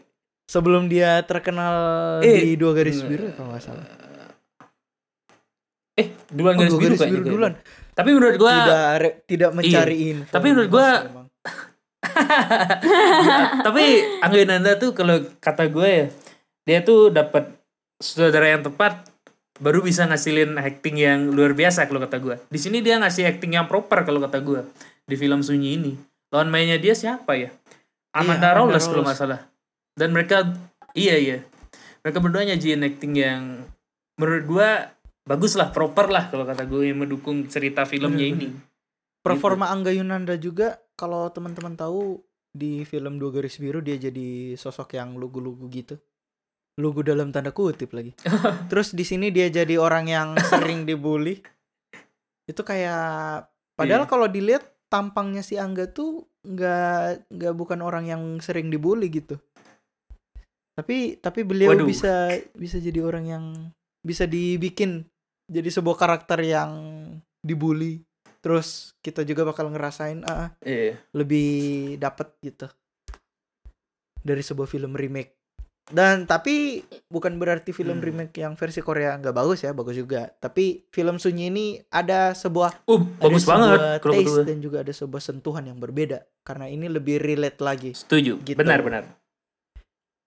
Sebelum 0.48 0.88
dia 0.88 1.10
terkenal 1.24 1.74
Eh, 2.20 2.40
di 2.40 2.56
dua 2.56 2.72
garis 2.72 3.00
biru 3.02 3.32
kalau 3.32 3.52
nggak 3.52 3.64
salah. 3.64 3.84
Eh, 5.98 6.08
duluan 6.30 6.54
Oh, 6.54 6.58
garis 6.62 6.72
dua 6.72 6.80
biru 6.80 6.88
garis 6.94 7.00
kayaknya. 7.02 7.20
biru 7.20 7.32
duluan. 7.34 7.54
Tapi 7.98 8.10
menurut 8.14 8.38
gua 8.38 8.54
Tidak 8.54 9.26
tidak 9.26 9.50
mencari 9.58 9.96
info. 10.14 10.30
Tapi 10.30 10.46
menurut 10.54 10.70
gua- 10.70 11.02
tapi 13.66 13.84
Angga 14.22 14.38
Yunanda 14.38 14.78
tuh 14.78 14.94
kalau 14.94 15.18
kata 15.42 15.66
gue 15.66 15.88
ya, 15.90 16.06
dia 16.62 16.78
tuh 16.86 17.10
dapat 17.10 17.50
saudara 17.98 18.54
yang 18.54 18.62
tepat 18.62 19.02
baru 19.58 19.82
bisa 19.82 20.06
ngasilin 20.06 20.54
acting 20.62 20.94
yang 21.02 21.34
luar 21.34 21.58
biasa 21.58 21.90
kalau 21.90 21.98
kata 21.98 22.22
gue. 22.22 22.38
Di 22.46 22.58
sini 22.62 22.78
dia 22.78 23.02
ngasih 23.02 23.26
acting 23.26 23.58
yang 23.58 23.66
proper 23.66 24.06
kalau 24.06 24.22
kata 24.22 24.38
gue 24.38 24.62
di 25.04 25.18
film 25.18 25.42
Sunyi 25.42 25.74
ini. 25.74 25.92
Lawan 26.30 26.54
mainnya 26.54 26.78
dia 26.78 26.94
siapa 26.94 27.34
ya? 27.34 27.50
Amanda 28.14 28.54
Amanda 28.54 28.56
Rawless 28.62 28.86
kalau 28.86 29.02
Rawless. 29.02 29.06
nggak 29.10 29.18
salah. 29.18 29.40
Dan 29.98 30.14
mereka 30.14 30.46
iya 30.94 31.18
iya. 31.18 31.38
Mereka 32.06 32.22
berdua 32.22 32.46
nyajiin 32.46 32.86
acting 32.86 33.12
yang 33.18 33.42
menurut 34.14 34.44
gue 34.46 34.68
bagus 35.28 35.54
lah, 35.54 35.68
proper 35.68 36.08
lah 36.08 36.32
kalau 36.32 36.48
kata 36.48 36.64
gue 36.64 36.88
yang 36.88 37.04
mendukung 37.04 37.44
cerita 37.46 37.84
filmnya 37.84 38.24
ini. 38.24 38.48
Performa 39.20 39.68
Angga 39.68 39.92
Yunanda 39.92 40.40
juga 40.40 40.80
kalau 40.96 41.28
teman-teman 41.28 41.76
tahu 41.76 42.16
di 42.48 42.82
film 42.88 43.20
Dua 43.20 43.28
Garis 43.28 43.60
Biru 43.60 43.84
dia 43.84 44.00
jadi 44.00 44.56
sosok 44.56 44.96
yang 44.96 45.20
lugu-lugu 45.20 45.68
gitu. 45.68 46.00
Lugu 46.80 47.04
dalam 47.04 47.28
tanda 47.28 47.52
kutip 47.52 47.92
lagi. 47.92 48.16
Terus 48.72 48.96
di 48.96 49.04
sini 49.04 49.28
dia 49.28 49.52
jadi 49.52 49.76
orang 49.76 50.08
yang 50.08 50.28
sering 50.40 50.88
dibully. 50.88 51.42
Itu 52.48 52.64
kayak 52.64 53.44
padahal 53.76 54.08
Iya. 54.08 54.10
kalau 54.10 54.26
dilihat 54.32 54.64
tampangnya 54.88 55.44
si 55.44 55.60
Angga 55.60 55.92
tuh 55.92 56.24
nggak 56.46 57.28
nggak 57.28 57.54
bukan 57.58 57.84
orang 57.84 58.08
yang 58.08 58.22
sering 58.40 58.72
dibully 58.72 59.12
gitu. 59.12 59.36
Tapi 60.78 61.18
tapi 61.18 61.42
beliau 61.42 61.74
Waduh. 61.74 61.84
bisa 61.84 62.30
bisa 62.54 62.78
jadi 62.78 63.02
orang 63.02 63.24
yang 63.26 63.44
bisa 64.00 64.24
dibikin 64.24 65.04
jadi 65.48 65.68
sebuah 65.68 65.96
karakter 65.96 66.38
yang 66.40 66.70
dibully. 67.40 68.04
Terus 68.38 68.94
kita 68.98 69.24
juga 69.24 69.42
bakal 69.42 69.66
ngerasain 69.68 70.22
ah, 70.22 70.54
Iya. 70.60 70.94
lebih 71.10 71.50
dapet 71.98 72.30
gitu 72.38 72.70
dari 74.18 74.40
sebuah 74.40 74.66
film 74.66 74.92
remake 74.92 75.34
dan 75.88 76.22
tapi 76.22 76.84
bukan 77.08 77.34
berarti 77.34 77.72
film 77.72 77.96
Hmm. 77.96 78.04
remake 78.04 78.36
yang 78.36 78.52
versi 78.54 78.78
Korea 78.78 79.16
nggak 79.16 79.32
bagus 79.32 79.64
ya 79.64 79.72
bagus 79.72 79.96
juga 79.96 80.28
tapi 80.28 80.84
film 80.86 81.16
Sunyi 81.16 81.48
ini 81.48 81.66
ada 81.88 82.30
sebuah 82.30 82.84
Uh, 82.84 83.08
ada 83.16 83.24
bagus 83.24 83.42
banget 83.42 83.68
sebuah 83.72 83.96
kalau 83.98 84.14
taste 84.14 84.28
gue. 84.28 84.44
dan 84.44 84.58
juga 84.60 84.78
ada 84.78 84.92
sebuah 84.92 85.22
sentuhan 85.24 85.64
yang 85.64 85.80
berbeda 85.80 86.18
karena 86.44 86.68
ini 86.68 86.86
lebih 86.86 87.16
relate 87.18 87.56
lagi 87.58 87.96
Setuju. 87.96 88.36
Gitu. 88.38 88.54
Benar, 88.54 88.84
benar. 88.84 89.04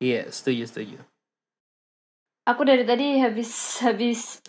Iya, 0.02 0.26
setuju, 0.28 0.66
setuju. 0.66 0.98
Aku 2.44 2.66
dari 2.66 2.82
tadi 2.82 3.22
habis 3.22 3.54
habis 3.80 4.40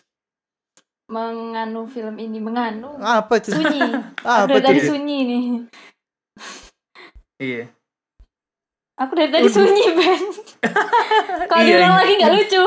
menganu 1.13 1.85
film 1.85 2.17
ini 2.17 2.41
menganu 2.41 2.97
apa 2.99 3.37
tuh 3.39 3.53
sunyi. 3.53 3.81
apa 4.25 4.49
Aku 4.49 4.57
dari 4.57 4.65
tadi 4.65 4.81
sunyi 4.83 5.19
nih. 5.23 5.45
Iya. 7.37 7.65
Aku 8.97 9.13
dari 9.13 9.29
tadi 9.29 9.49
sunyi 9.49 9.85
Ben. 9.93 10.23
Kalau 11.51 11.61
Iya, 11.61 11.69
diulang 11.69 11.93
iya. 11.93 12.01
lagi 12.01 12.13
nggak 12.17 12.33
lucu. 12.33 12.63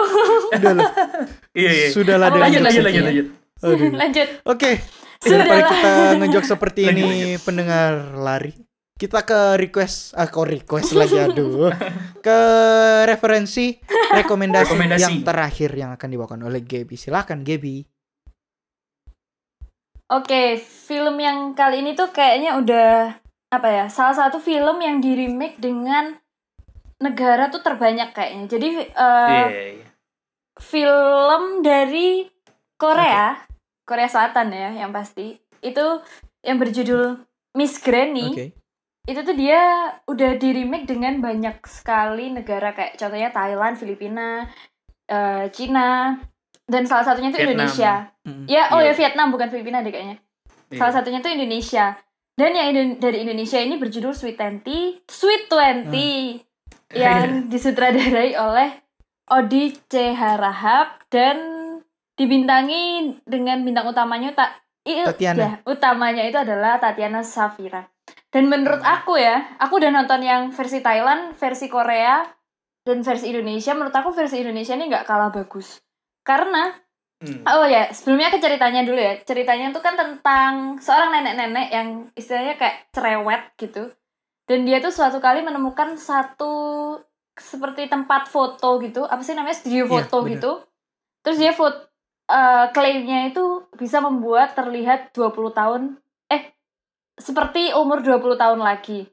Udah 0.52 0.74
lah, 0.74 0.90
Iya, 1.60 1.72
iya. 1.72 1.88
sudahlah 1.90 2.28
Aku 2.28 2.38
Lanjut, 2.38 2.62
lanjut, 2.62 2.84
lanjut, 2.84 3.04
lanjut. 3.04 3.28
Aduh. 3.64 3.90
Lanjut. 3.96 4.28
Oke, 4.44 4.72
Sudah 5.18 5.42
daripada 5.42 5.58
lah. 5.58 5.70
kita 5.72 5.92
ngejok 6.20 6.44
seperti 6.46 6.82
Lanjut, 6.86 7.02
ini 7.02 7.10
pendengar 7.40 7.92
lari. 8.14 8.52
Kita 8.96 9.24
ke 9.24 9.60
request, 9.60 10.16
ah 10.16 10.24
kok 10.26 10.44
request 10.46 10.94
lagi 10.94 11.20
aduh. 11.20 11.68
Ke 12.20 12.40
referensi 13.04 13.76
rekomendasi, 14.14 14.72
Rekomendasi. 14.72 15.02
yang 15.02 15.16
terakhir 15.22 15.70
yang 15.72 15.92
akan 15.92 16.08
dibawakan 16.08 16.42
oleh 16.44 16.62
Gaby. 16.62 16.96
Silakan 16.96 17.44
Gaby. 17.44 17.84
Oke, 20.06 20.62
film 20.62 21.18
yang 21.18 21.58
kali 21.58 21.82
ini 21.82 21.98
tuh 21.98 22.14
kayaknya 22.14 22.62
udah 22.62 23.18
apa 23.50 23.68
ya? 23.74 23.86
Salah 23.90 24.14
satu 24.14 24.38
film 24.38 24.78
yang 24.78 25.02
di 25.02 25.18
remake 25.18 25.58
dengan 25.58 26.14
negara 27.02 27.50
tuh 27.50 27.66
terbanyak 27.66 28.14
kayaknya. 28.14 28.46
Jadi 28.46 28.68
eh, 28.86 29.46
Iya, 29.50 29.64
iya. 29.82 29.88
film 30.62 31.66
dari 31.66 32.30
Korea, 32.78 33.34
Korea 33.82 34.06
Selatan 34.06 34.54
ya 34.54 34.70
yang 34.78 34.94
pasti. 34.94 35.42
Itu 35.66 36.06
yang 36.46 36.62
berjudul 36.62 37.26
Miss 37.58 37.82
Granny. 37.82 38.30
Oke. 38.30 38.48
Itu 39.10 39.26
tuh 39.26 39.34
dia 39.34 39.90
udah 40.06 40.38
di 40.38 40.50
remake 40.54 40.86
dengan 40.86 41.18
banyak 41.18 41.66
sekali 41.66 42.30
negara 42.30 42.78
kayak 42.78 43.02
contohnya 43.02 43.34
Thailand, 43.34 43.74
Filipina, 43.78 44.46
eh, 45.10 45.50
Cina, 45.50 46.22
dan 46.66 46.84
salah 46.90 47.06
satunya 47.06 47.30
itu 47.30 47.38
Vietnam. 47.38 47.70
Indonesia. 47.70 47.94
Mm. 48.26 48.46
Ya, 48.50 48.64
oh 48.74 48.82
Iya. 48.82 48.92
ya 48.92 48.94
Vietnam 48.98 49.28
bukan 49.30 49.48
Filipina 49.54 49.86
deh 49.86 49.94
kayaknya. 49.94 50.18
Iya. 50.74 50.80
Salah 50.82 50.94
satunya 50.98 51.22
tuh 51.22 51.30
Indonesia. 51.30 51.94
Dan 52.36 52.52
yang 52.52 53.00
dari 53.00 53.24
Indonesia 53.24 53.62
ini 53.62 53.80
berjudul 53.80 54.12
Sweet 54.12 54.36
Twenty, 54.36 55.00
Sweet 55.08 55.48
Twenty, 55.48 56.36
yang 56.92 57.28
disutradarai 57.52 58.36
oleh 58.36 58.70
Odi 59.32 59.72
C. 59.88 60.12
Harahap 60.12 61.06
dan 61.08 61.40
dibintangi 62.20 63.16
dengan 63.24 63.64
bintang 63.64 63.88
utamanya 63.88 64.36
tak 64.36 64.52
Tatiana. 64.86 65.40
ya, 65.40 65.52
utamanya 65.66 66.24
itu 66.28 66.38
adalah 66.38 66.78
Tatiana 66.78 67.24
Safira. 67.24 67.88
Dan 68.30 68.52
menurut 68.52 68.84
aku 68.84 69.16
ya, 69.16 69.56
aku 69.58 69.80
udah 69.80 69.96
nonton 69.96 70.20
yang 70.20 70.52
versi 70.52 70.84
Thailand, 70.84 71.34
versi 71.40 71.72
Korea, 71.72 72.22
dan 72.84 73.00
versi 73.02 73.32
Indonesia. 73.32 73.72
Menurut 73.74 73.96
aku 73.96 74.12
versi 74.12 74.44
Indonesia 74.44 74.76
ini 74.76 74.92
nggak 74.92 75.08
kalah 75.08 75.32
bagus. 75.32 75.80
Karena 76.26 76.74
Hmm. 77.16 77.48
Oh 77.48 77.64
ya, 77.64 77.88
sebelumnya 77.96 78.28
ke 78.28 78.44
ceritanya 78.44 78.84
dulu 78.84 79.00
ya. 79.00 79.16
Ceritanya 79.24 79.72
tuh 79.72 79.80
kan 79.80 79.96
tentang 79.96 80.76
seorang 80.78 81.16
nenek-nenek 81.16 81.68
yang 81.72 81.88
istilahnya 82.12 82.60
kayak 82.60 82.92
cerewet 82.92 83.56
gitu. 83.56 83.88
Dan 84.44 84.68
dia 84.68 84.84
tuh 84.84 84.92
suatu 84.92 85.24
kali 85.24 85.40
menemukan 85.40 85.96
satu 85.96 87.00
seperti 87.34 87.88
tempat 87.88 88.28
foto 88.28 88.84
gitu. 88.84 89.08
Apa 89.08 89.24
sih 89.24 89.32
namanya? 89.32 89.56
Studio 89.56 89.88
Iya, 89.88 89.92
foto 89.96 90.18
bener. 90.22 90.32
gitu. 90.38 90.52
Terus 91.24 91.38
dia 91.40 91.54
foto 91.56 91.88
eh, 92.28 92.66
klaimnya 92.76 93.32
itu 93.32 93.64
bisa 93.80 94.04
membuat 94.04 94.52
terlihat 94.54 95.16
20 95.16 95.56
tahun 95.56 95.82
eh 96.28 96.52
seperti 97.16 97.72
umur 97.74 98.04
20 98.04 98.36
tahun 98.36 98.60
lagi. 98.60 99.08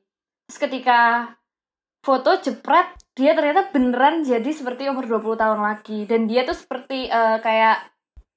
Terus 0.50 0.58
ketika 0.58 1.30
foto 2.02 2.34
jepret, 2.42 2.98
dia 3.12 3.36
ternyata 3.36 3.68
beneran 3.68 4.24
jadi 4.24 4.48
seperti 4.48 4.88
umur 4.88 5.04
20 5.04 5.36
tahun 5.36 5.60
lagi. 5.60 6.08
Dan 6.08 6.24
dia 6.28 6.48
tuh 6.48 6.56
seperti 6.56 7.12
eh, 7.12 7.38
kayak 7.44 7.92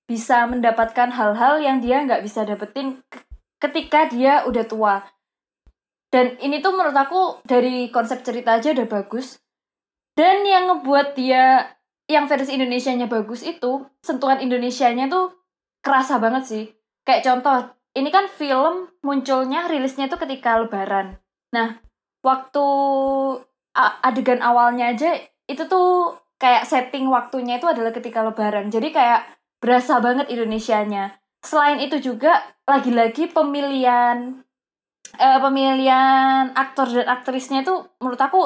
bisa 0.05 0.45
mendapatkan 0.45 1.09
hal-hal 1.09 1.63
yang 1.63 1.81
dia 1.81 2.03
nggak 2.03 2.21
bisa 2.21 2.45
dapetin 2.45 3.01
ke- 3.09 3.25
ketika 3.57 4.05
dia 4.11 4.43
udah 4.45 4.65
tua. 4.67 4.95
Dan 6.11 6.37
ini 6.39 6.61
tuh 6.61 6.75
menurut 6.75 6.95
aku 6.95 7.43
dari 7.43 7.89
konsep 7.89 8.21
cerita 8.21 8.59
aja 8.59 8.71
udah 8.71 8.87
bagus. 8.87 9.41
Dan 10.15 10.47
yang 10.47 10.71
ngebuat 10.71 11.17
dia 11.17 11.75
yang 12.05 12.29
versi 12.29 12.55
Indonesianya 12.55 13.09
bagus 13.09 13.41
itu 13.41 13.83
sentuhan 13.99 14.39
Indonesianya 14.39 15.09
tuh 15.09 15.33
kerasa 15.81 16.21
banget 16.21 16.43
sih. 16.45 16.65
Kayak 17.03 17.25
contoh, 17.25 17.57
ini 17.97 18.09
kan 18.13 18.29
film 18.31 18.89
munculnya 19.01 19.67
rilisnya 19.67 20.07
tuh 20.07 20.21
ketika 20.21 20.61
Lebaran. 20.61 21.19
Nah, 21.51 21.81
waktu 22.23 22.67
adegan 23.75 24.39
awalnya 24.39 24.95
aja 24.95 25.19
itu 25.45 25.67
tuh 25.67 26.15
kayak 26.39 26.63
setting 26.67 27.11
waktunya 27.11 27.59
itu 27.59 27.67
adalah 27.67 27.91
ketika 27.91 28.23
Lebaran. 28.23 28.71
Jadi 28.71 28.91
kayak 28.95 29.27
berasa 29.59 29.99
banget 29.99 30.31
Indonesianya. 30.31 31.19
Selain 31.43 31.77
itu 31.77 32.01
juga 32.01 32.41
lagi-lagi 32.65 33.29
pemilihan 33.29 34.41
eh, 35.15 35.39
pemilihan 35.39 36.51
aktor 36.57 36.89
dan 36.89 37.07
aktrisnya 37.07 37.61
tuh 37.61 37.85
menurut 38.01 38.19
aku 38.19 38.41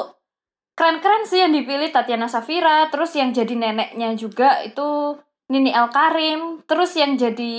keren-keren 0.76 1.24
sih 1.28 1.44
yang 1.44 1.52
dipilih 1.52 1.92
Tatiana 1.92 2.28
Safira, 2.28 2.88
terus 2.88 3.12
yang 3.12 3.32
jadi 3.36 3.52
neneknya 3.52 4.16
juga 4.16 4.64
itu 4.64 5.18
Nini 5.50 5.74
El 5.74 5.90
Karim, 5.90 6.62
terus 6.64 6.94
yang 6.94 7.18
jadi 7.18 7.56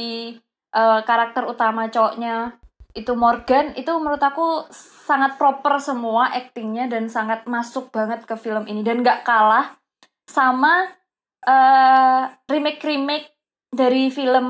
eh, 0.72 1.00
karakter 1.04 1.44
utama 1.50 1.92
cowoknya 1.92 2.61
itu 2.92 3.14
Morgan, 3.16 3.72
itu 3.80 3.92
menurut 3.96 4.20
aku 4.20 4.68
sangat 5.08 5.40
proper 5.40 5.80
semua 5.80 6.32
aktingnya 6.32 6.92
dan 6.92 7.08
sangat 7.08 7.48
masuk 7.48 7.92
banget 7.92 8.28
ke 8.28 8.36
film 8.36 8.68
ini 8.68 8.84
dan 8.84 9.00
nggak 9.04 9.24
kalah 9.24 9.76
sama 10.28 10.92
eh 11.42 12.24
remake-remake 12.48 13.34
dari 13.72 14.12
film 14.12 14.48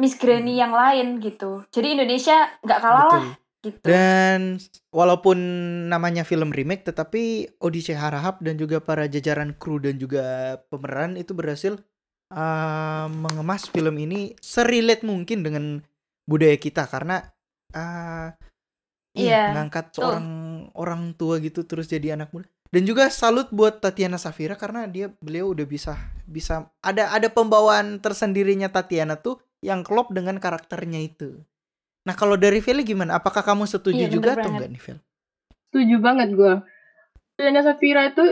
Miss 0.00 0.16
Granny 0.16 0.56
yang 0.58 0.72
lain 0.72 1.20
gitu. 1.20 1.62
Jadi 1.68 2.00
Indonesia 2.00 2.48
nggak 2.64 2.80
kalah 2.80 3.06
lah 3.06 3.24
Betul. 3.24 3.70
gitu. 3.70 3.86
Dan 3.86 4.40
walaupun 4.88 5.38
namanya 5.92 6.24
film 6.24 6.50
remake, 6.50 6.88
tetapi 6.88 7.54
Odi 7.60 7.80
Harahap 7.92 8.40
dan 8.40 8.56
juga 8.56 8.80
para 8.80 9.04
jajaran 9.04 9.52
kru 9.56 9.78
dan 9.80 10.00
juga 10.00 10.56
pemeran 10.72 11.20
itu 11.20 11.36
berhasil 11.36 11.76
uh, 12.32 13.06
mengemas 13.12 13.68
film 13.68 13.94
ini 14.00 14.32
serelate 14.40 15.04
mungkin 15.04 15.44
dengan 15.44 15.84
budaya 16.24 16.56
kita 16.56 16.88
karena 16.88 17.33
uh, 17.74 18.28
iya, 19.14 19.50
Iya, 19.50 19.58
ngangkat 19.58 19.94
seorang 19.94 20.26
orang 20.74 21.12
tua 21.18 21.38
gitu 21.42 21.66
terus 21.66 21.90
jadi 21.90 22.14
anak 22.14 22.30
muda. 22.32 22.48
Dan 22.74 22.82
juga 22.82 23.06
salut 23.06 23.54
buat 23.54 23.78
Tatiana 23.78 24.18
Safira 24.18 24.58
karena 24.58 24.90
dia 24.90 25.06
beliau 25.22 25.54
udah 25.54 25.62
bisa 25.62 25.94
bisa 26.26 26.66
ada 26.82 27.14
ada 27.14 27.30
pembawaan 27.30 28.02
tersendirinya 28.02 28.66
Tatiana 28.66 29.14
tuh 29.14 29.38
yang 29.62 29.86
klop 29.86 30.10
dengan 30.10 30.42
karakternya 30.42 30.98
itu. 30.98 31.38
Nah, 32.04 32.12
kalau 32.18 32.36
dari 32.36 32.60
Feli 32.60 32.84
gimana? 32.84 33.16
Apakah 33.16 33.40
kamu 33.40 33.64
setuju 33.64 34.04
Iya, 34.04 34.12
juga 34.12 34.34
atau 34.36 34.50
banget. 34.50 34.52
enggak 34.52 34.70
nih, 34.76 34.82
Fel? 34.82 34.98
Setuju 35.70 35.96
banget 36.02 36.28
gue. 36.36 36.54
Tatiana 37.38 37.60
Safira 37.64 38.02
itu 38.12 38.24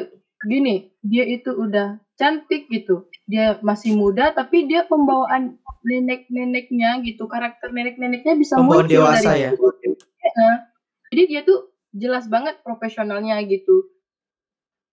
gini, 0.44 0.92
dia 1.00 1.24
itu 1.24 1.54
udah 1.54 1.96
cantik 2.22 2.70
gitu. 2.70 3.10
Dia 3.26 3.58
masih 3.66 3.98
muda 3.98 4.30
tapi 4.30 4.70
dia 4.70 4.86
pembawaan 4.86 5.58
nenek-neneknya 5.82 7.02
gitu, 7.02 7.26
karakter 7.26 7.74
nenek-neneknya 7.74 8.38
bisa 8.38 8.54
Pembawaan 8.54 8.86
muncul 8.86 8.94
dewasa 8.94 9.30
dari 9.34 9.42
ya? 9.42 9.50
Heeh. 10.22 10.54
Jadi 11.10 11.22
dia 11.26 11.40
tuh 11.42 11.74
jelas 11.90 12.30
banget 12.30 12.62
profesionalnya 12.62 13.42
gitu. 13.42 13.90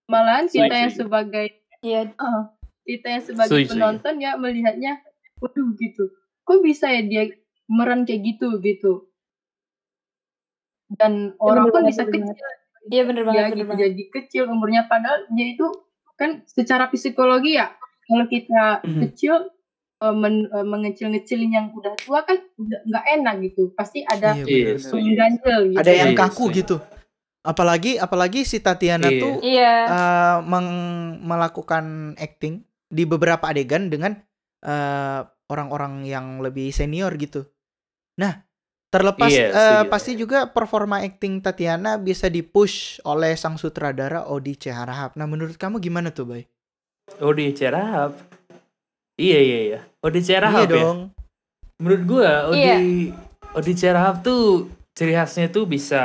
Malahan 0.10 0.50
kita 0.50 0.74
yang 0.74 0.90
sebagai 0.90 1.54
Iya, 1.80 2.12
eh, 2.12 2.44
kita 2.84 3.08
yang 3.08 3.24
sebagai 3.24 3.72
penonton 3.72 4.20
ya 4.20 4.36
melihatnya, 4.36 5.00
waduh 5.40 5.72
gitu. 5.80 6.12
Kok 6.44 6.60
bisa 6.60 6.92
ya 6.92 7.08
dia 7.08 7.24
meran 7.72 8.04
kayak 8.04 8.36
gitu 8.36 8.60
gitu. 8.60 9.08
Dan 10.92 11.38
orang 11.40 11.72
pun 11.72 11.86
bener 11.86 11.94
bisa 11.94 12.04
bener 12.04 12.36
kecil 12.36 12.48
iya 12.90 13.04
bener 13.06 13.24
banget, 13.24 13.38
ya 13.38 13.46
bener 13.46 13.58
gitu 13.62 13.70
banget. 13.70 13.84
jadi 13.86 14.04
kecil 14.10 14.44
umurnya 14.50 14.82
padahal 14.90 15.30
dia 15.38 15.48
itu 15.54 15.68
kan 16.20 16.44
secara 16.44 16.92
psikologi 16.92 17.56
ya 17.56 17.72
kalau 18.04 18.28
kita 18.28 18.84
Mhm. 18.84 19.00
kecil 19.02 19.48
eh, 19.98 20.12
men- 20.14 20.48
eh, 20.48 20.64
mengecil-ngecilin 20.64 21.52
yang 21.52 21.68
udah 21.72 21.96
tua 21.96 22.24
kan 22.24 22.36
udah 22.56 22.80
nggak 22.86 23.06
enak 23.16 23.36
gitu 23.42 23.72
pasti 23.74 24.00
ada 24.02 24.32
Iya, 24.34 24.44
Iya, 24.46 24.72
setuju. 24.76 25.04
mengganjel 25.06 25.60
gitu 25.66 25.80
Ada 25.80 25.92
yang 25.94 26.12
Iya, 26.12 26.20
kaku 26.20 26.46
setuju. 26.46 26.56
gitu. 26.56 26.76
Apalagi 27.40 27.92
apalagi 27.96 28.40
si 28.44 28.60
Tatiana 28.60 29.08
Iya. 29.08 29.18
tuh 29.18 29.34
Iya, 29.40 29.74
eh, 29.88 30.38
meng- 30.44 31.20
melakukan 31.22 31.86
acting 32.16 32.62
di 32.86 33.04
beberapa 33.04 33.48
adegan 33.48 33.88
dengan 33.88 34.20
eh, 34.60 35.22
orang-orang 35.48 36.04
yang 36.04 36.40
lebih 36.40 36.68
senior 36.70 37.16
gitu. 37.16 37.48
Nah, 38.18 38.44
terlepas 38.90 39.30
Iya, 39.30 39.46
eh, 39.46 39.54
setuju. 39.54 39.90
pasti 39.90 40.12
juga 40.18 40.40
performa 40.50 41.00
acting 41.00 41.40
Tatiana 41.40 41.96
bisa 41.96 42.26
dipush 42.26 42.98
oleh 43.04 43.38
sang 43.38 43.56
sutradara 43.56 44.26
Odi 44.26 44.58
C. 44.58 44.74
Harahap. 44.74 45.14
Nah, 45.14 45.26
menurut 45.26 45.56
kamu 45.56 45.78
gimana 45.78 46.10
tuh, 46.10 46.26
Bay? 46.26 46.44
Oh 47.18 47.34
di 47.34 47.50
Cerahap. 47.52 48.18
Iya 49.16 49.40
iya 49.40 49.60
iya. 49.66 49.80
Oh 50.00 50.10
di 50.10 50.22
Iya 50.22 50.42
ya. 50.42 50.66
dong. 50.66 51.10
Menurut 51.78 52.02
gua 52.06 52.30
Odi 52.50 52.60
Iya. 52.60 52.78
Odi 53.52 53.74
Cerahap 53.74 54.22
tuh 54.22 54.70
ciri 54.94 55.14
khasnya 55.14 55.50
tuh 55.50 55.66
bisa 55.66 56.02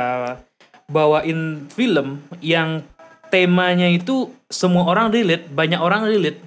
bawain 0.85 1.65
film 1.69 2.21
yang 2.39 2.81
temanya 3.29 3.89
itu 3.89 4.29
semua 4.47 4.85
orang 4.85 5.09
relate, 5.09 5.49
banyak 5.49 5.77
orang 5.77 6.05
relate. 6.05 6.39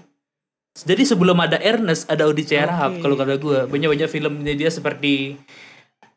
Jadi 0.78 1.02
sebelum 1.02 1.34
ada 1.38 1.58
Ernest 1.58 2.06
ada 2.06 2.22
Odi 2.24 2.42
Cerahap 2.42 2.98
Oke. 2.98 3.02
kalau 3.02 3.14
kata 3.14 3.34
gua. 3.38 3.66
Banyak-banyak 3.66 4.06
filmnya 4.06 4.54
dia 4.54 4.70
seperti 4.70 5.34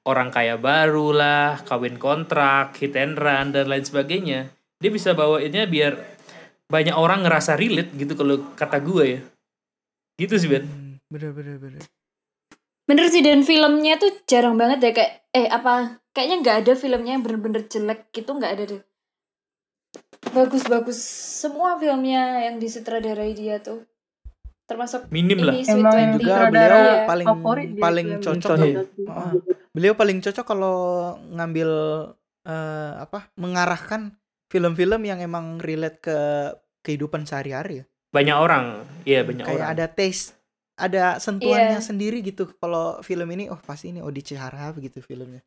Orang 0.01 0.33
Kaya 0.33 0.57
Baru 0.57 1.13
lah, 1.13 1.61
Kawin 1.61 2.01
Kontrak, 2.01 2.73
Hit 2.81 2.97
and 2.97 3.21
Run 3.21 3.53
dan 3.53 3.69
lain 3.69 3.85
sebagainya. 3.85 4.49
Dia 4.81 4.89
bisa 4.89 5.13
bawainnya 5.13 5.69
biar 5.69 5.93
banyak 6.65 6.97
orang 6.97 7.21
ngerasa 7.21 7.53
relate 7.53 7.93
gitu 7.93 8.17
kalau 8.17 8.41
kata 8.57 8.81
gua 8.81 9.05
ya. 9.05 9.21
Gitu 10.17 10.33
sih, 10.41 10.49
Ben. 10.49 10.65
Hmm, 10.65 10.97
bener 11.05 11.31
bener 11.37 11.57
bener. 11.61 11.83
bener 12.81 13.07
sih 13.07 13.23
dan 13.23 13.39
filmnya 13.45 13.95
tuh 13.95 14.11
jarang 14.27 14.59
banget 14.59 14.83
deh 14.83 14.91
kayak 14.91 15.23
eh 15.31 15.47
apa 15.47 16.03
kayaknya 16.11 16.35
nggak 16.43 16.57
ada 16.65 16.73
filmnya 16.75 17.15
yang 17.15 17.23
bener-bener 17.23 17.63
jelek 17.63 18.11
gitu 18.11 18.35
nggak 18.35 18.51
ada 18.51 18.63
deh. 18.67 18.81
Bagus-bagus 20.35 20.99
semua 21.39 21.79
filmnya 21.79 22.51
yang 22.51 22.59
disutradarai 22.59 23.31
dia 23.31 23.63
tuh. 23.63 23.87
Termasuk 24.67 25.07
Minim 25.07 25.39
lah. 25.39 25.55
ini 25.55 25.63
Sweet 25.63 25.83
Emang 25.83 26.19
juga 26.19 26.47
beliau 26.51 26.67
Iya. 26.83 27.07
paling 27.07 27.27
favorit 27.31 27.69
dia 27.71 27.83
paling 27.83 28.07
film. 28.07 28.23
cocok 28.23 28.55
Iya. 28.59 28.81
Beliau 29.71 29.95
paling 29.95 30.19
cocok 30.19 30.45
kalau 30.45 30.77
ngambil 31.31 31.69
eh, 32.43 32.93
apa 32.99 33.31
mengarahkan 33.39 34.11
film-film 34.51 35.01
yang 35.07 35.23
emang 35.23 35.63
relate 35.63 36.03
ke 36.03 36.17
kehidupan 36.83 37.23
sehari-hari 37.23 37.83
ya. 37.83 37.85
Banyak 38.11 38.37
orang. 38.37 38.65
Iya, 39.07 39.23
banyak 39.23 39.45
Kayak 39.47 39.63
orang. 39.63 39.71
ada 39.71 39.85
taste, 39.87 40.35
ada 40.75 41.03
sentuhannya 41.23 41.79
Iya. 41.79 41.87
sendiri 41.87 42.19
gitu. 42.19 42.51
Kalau 42.59 42.99
film 42.99 43.31
ini 43.31 43.47
oh 43.47 43.59
pasti 43.63 43.95
ini 43.95 44.03
Odi 44.03 44.19
Ciharap 44.19 44.75
gitu 44.83 44.99
filmnya. 44.99 45.39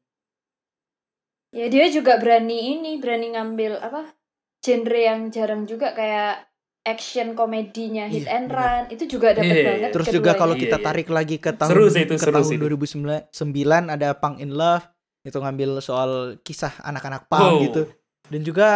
Ya 1.54 1.68
dia 1.70 1.86
juga 1.92 2.18
berani 2.18 2.74
ini, 2.78 2.98
berani 2.98 3.34
ngambil 3.36 3.78
apa? 3.78 4.10
genre 4.64 4.96
yang 4.96 5.28
jarang 5.28 5.68
juga 5.68 5.92
kayak 5.92 6.48
action 6.84 7.32
komedinya 7.32 8.04
Hit 8.06 8.28
Iya, 8.28 8.36
and 8.36 8.46
benar. 8.48 8.60
Run 8.60 8.84
itu 8.92 9.04
juga 9.08 9.32
dapat 9.32 9.56
Iya, 9.56 9.64
banget 9.64 9.90
Terus 9.96 10.08
juga 10.12 10.30
kalau 10.36 10.54
Iya, 10.54 10.62
kita 10.68 10.76
iya. 10.78 10.84
tarik 10.84 11.08
lagi 11.08 11.36
ke 11.40 11.50
tahun 11.50 11.70
Seru 11.72 11.84
sih 11.88 12.04
itu, 12.04 12.14
ke 12.14 12.20
seru 12.20 12.34
tahun 12.36 12.46
sih 12.46 12.56
itu. 12.60 12.64
2009 13.32 13.88
ada 13.88 14.08
Punk 14.14 14.36
in 14.38 14.52
Love 14.52 14.84
itu 15.24 15.38
ngambil 15.40 15.80
soal 15.80 16.36
kisah 16.44 16.76
anak-anak 16.84 17.26
punk 17.26 17.40
Wow. 17.42 17.60
gitu. 17.64 17.82
Dan 18.28 18.40
juga 18.44 18.68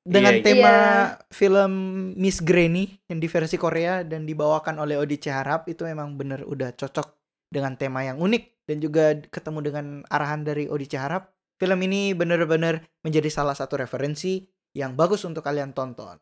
dengan 0.00 0.32
Iya, 0.32 0.40
iya. 0.40 0.46
tema 0.48 0.72
Iya. 0.72 0.96
film 1.28 1.72
Miss 2.16 2.40
Granny 2.40 2.88
yang 3.06 3.20
di 3.20 3.28
versi 3.28 3.60
Korea 3.60 4.00
dan 4.00 4.24
dibawakan 4.24 4.80
oleh 4.80 4.96
Odi 4.96 5.20
Harap 5.28 5.68
itu 5.68 5.84
memang 5.84 6.16
bener 6.16 6.48
udah 6.48 6.72
cocok 6.72 7.12
dengan 7.52 7.76
tema 7.76 8.00
yang 8.00 8.16
unik 8.16 8.64
dan 8.64 8.76
juga 8.80 9.12
ketemu 9.28 9.58
dengan 9.60 9.84
arahan 10.08 10.40
dari 10.40 10.64
Odi 10.64 10.88
Harap. 10.96 11.28
Film 11.60 11.76
ini 11.84 12.16
bener-bener 12.16 12.80
menjadi 13.04 13.28
salah 13.28 13.52
satu 13.52 13.76
referensi 13.76 14.40
yang 14.72 14.96
bagus 14.96 15.28
untuk 15.28 15.44
kalian 15.44 15.76
tonton. 15.76 16.16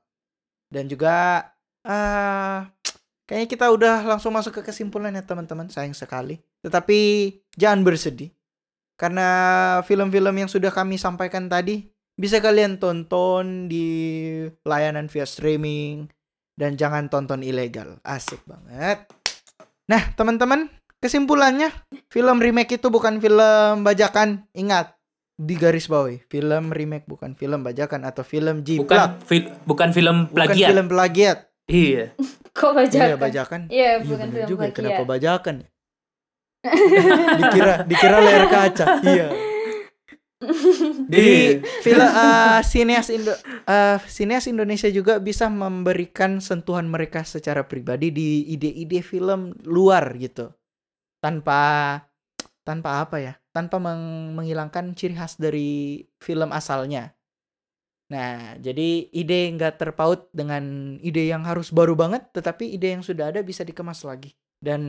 Dan 0.68 0.87
juga 0.88 1.48
eh 1.85 2.68
kayaknya 3.24 3.48
kita 3.48 3.66
udah 3.72 4.04
langsung 4.04 4.33
masuk 4.33 4.61
ke 4.61 4.72
kesimpulan 4.72 5.16
ya 5.16 5.24
teman-teman, 5.24 5.68
sayang 5.72 5.96
sekali. 5.96 6.40
Tetapi 6.64 6.98
jangan 7.57 7.85
bersedih. 7.85 8.33
Karena 8.98 9.28
film-film 9.87 10.35
yang 10.35 10.50
sudah 10.50 10.74
kami 10.74 10.98
sampaikan 10.98 11.46
tadi 11.46 11.87
bisa 12.18 12.42
kalian 12.42 12.83
tonton 12.83 13.70
di 13.70 13.87
layanan 14.66 15.07
via 15.07 15.22
streaming 15.22 16.11
dan 16.59 16.74
jangan 16.74 17.07
tonton 17.07 17.46
ilegal. 17.46 18.02
Asik 18.02 18.42
banget. 18.42 19.07
Nah, 19.87 20.02
teman-teman, 20.18 20.66
kesimpulannya 20.98 21.70
film 22.11 22.42
remake 22.42 22.83
itu 22.83 22.90
bukan 22.90 23.22
film 23.22 23.87
bajakan. 23.87 24.50
Ingat 24.50 24.97
di 25.38 25.55
garis 25.55 25.87
bawahi, 25.87 26.18
film 26.27 26.74
remake 26.74 27.07
bukan 27.07 27.33
film 27.33 27.62
bajakan 27.62 28.03
atau 28.03 28.27
film 28.27 28.61
Bukan 28.61 28.66
jiplak, 28.66 29.22
fil- 29.22 29.55
bukan 29.62 29.94
film 29.94 30.27
bukan 30.27 30.35
plagiat. 30.35 30.68
film 30.68 30.87
plagiat. 30.90 31.38
Iya. 31.64 32.05
Kok 32.59 32.72
bajakan? 32.74 33.07
Iya, 33.07 33.16
bajakan. 33.16 33.61
Iya, 33.70 33.90
Iya, 33.94 33.94
bukan 34.03 34.27
bener 34.27 34.35
film 34.35 34.48
juga. 34.48 34.61
plagiat. 34.66 34.77
Kenapa 34.77 35.03
bajakan? 35.07 35.55
ya? 35.57 35.68
dikira 37.38 37.74
dikira 37.87 38.16
layar 38.18 38.46
kaca. 38.48 38.87
Iya. 39.01 39.27
Jadi 41.11 41.35
Iya. 41.35 41.83
film 41.83 42.03
eh, 42.05 42.61
sineas 42.62 43.09
Indo 43.11 43.35
sineas 44.07 44.46
Indonesia 44.46 44.87
juga 44.88 45.18
bisa 45.18 45.46
memberikan 45.46 46.38
sentuhan 46.38 46.87
mereka 46.87 47.22
secara 47.22 47.62
pribadi 47.62 48.11
di 48.11 48.29
ide-ide 48.48 49.03
film 49.03 49.55
luar 49.62 50.14
gitu. 50.14 50.51
Tanpa 51.18 52.03
tanpa 52.62 53.03
apa 53.03 53.18
ya? 53.18 53.35
Tanpa 53.59 53.83
meng- 53.83 54.38
menghilangkan 54.38 54.94
ciri 54.94 55.18
khas 55.18 55.35
dari 55.35 56.07
film 56.23 56.55
asalnya. 56.55 57.11
Nah, 58.14 58.55
jadi 58.55 59.11
ide 59.11 59.51
nggak 59.59 59.83
terpaut 59.83 60.31
dengan 60.31 60.94
ide 61.03 61.27
yang 61.27 61.42
harus 61.42 61.75
baru 61.75 61.99
banget, 61.99 62.31
tetapi 62.31 62.71
ide 62.71 62.94
yang 62.94 63.03
sudah 63.03 63.35
ada 63.35 63.42
bisa 63.42 63.66
dikemas 63.66 64.07
lagi. 64.07 64.31
Dan 64.62 64.81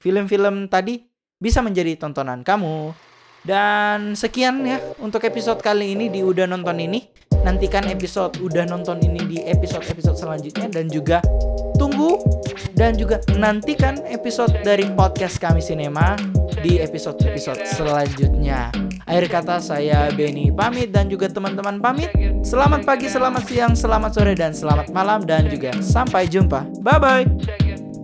film-film 0.00 0.72
tadi 0.72 1.04
bisa 1.36 1.60
menjadi 1.60 2.00
tontonan 2.00 2.40
kamu, 2.40 2.96
dan 3.44 4.16
sekian 4.16 4.64
ya 4.64 4.80
untuk 5.04 5.20
episode 5.28 5.60
kali 5.60 5.92
ini 5.92 6.08
di 6.08 6.24
Udah 6.24 6.48
Nonton 6.48 6.80
ini. 6.80 7.04
Nantikan 7.44 7.84
episode 7.92 8.40
Udah 8.40 8.64
Nonton 8.64 9.04
ini 9.04 9.20
di 9.28 9.38
episode-episode 9.44 10.16
selanjutnya 10.16 10.72
dan 10.72 10.88
juga 10.88 11.20
tunggu 12.04 12.20
dan 12.76 12.98
juga 12.98 13.22
nantikan 13.38 14.02
episode 14.10 14.52
dari 14.66 14.84
podcast 14.92 15.40
kami 15.40 15.62
Sinema 15.62 16.18
di 16.60 16.82
episode-episode 16.82 17.64
selanjutnya. 17.64 18.68
Akhir 19.04 19.30
kata 19.30 19.56
saya 19.60 20.08
Benny 20.12 20.50
pamit 20.52 20.90
dan 20.92 21.08
juga 21.08 21.30
teman-teman 21.30 21.78
pamit. 21.80 22.10
Selamat 22.44 22.84
pagi, 22.84 23.08
selamat 23.08 23.42
siang, 23.46 23.72
selamat 23.76 24.10
sore 24.16 24.34
dan 24.36 24.52
selamat 24.52 24.90
malam 24.92 25.22
dan 25.24 25.48
juga 25.48 25.72
sampai 25.80 26.28
jumpa. 26.28 26.66
Bye 26.82 26.98
bye. 27.00 27.24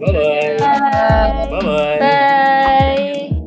Bye 0.01 0.13
bye. 0.17 0.57
Bye. 0.57 1.49
Bye 1.51 1.61
bye. 1.61 1.99
Bye. 2.01 3.40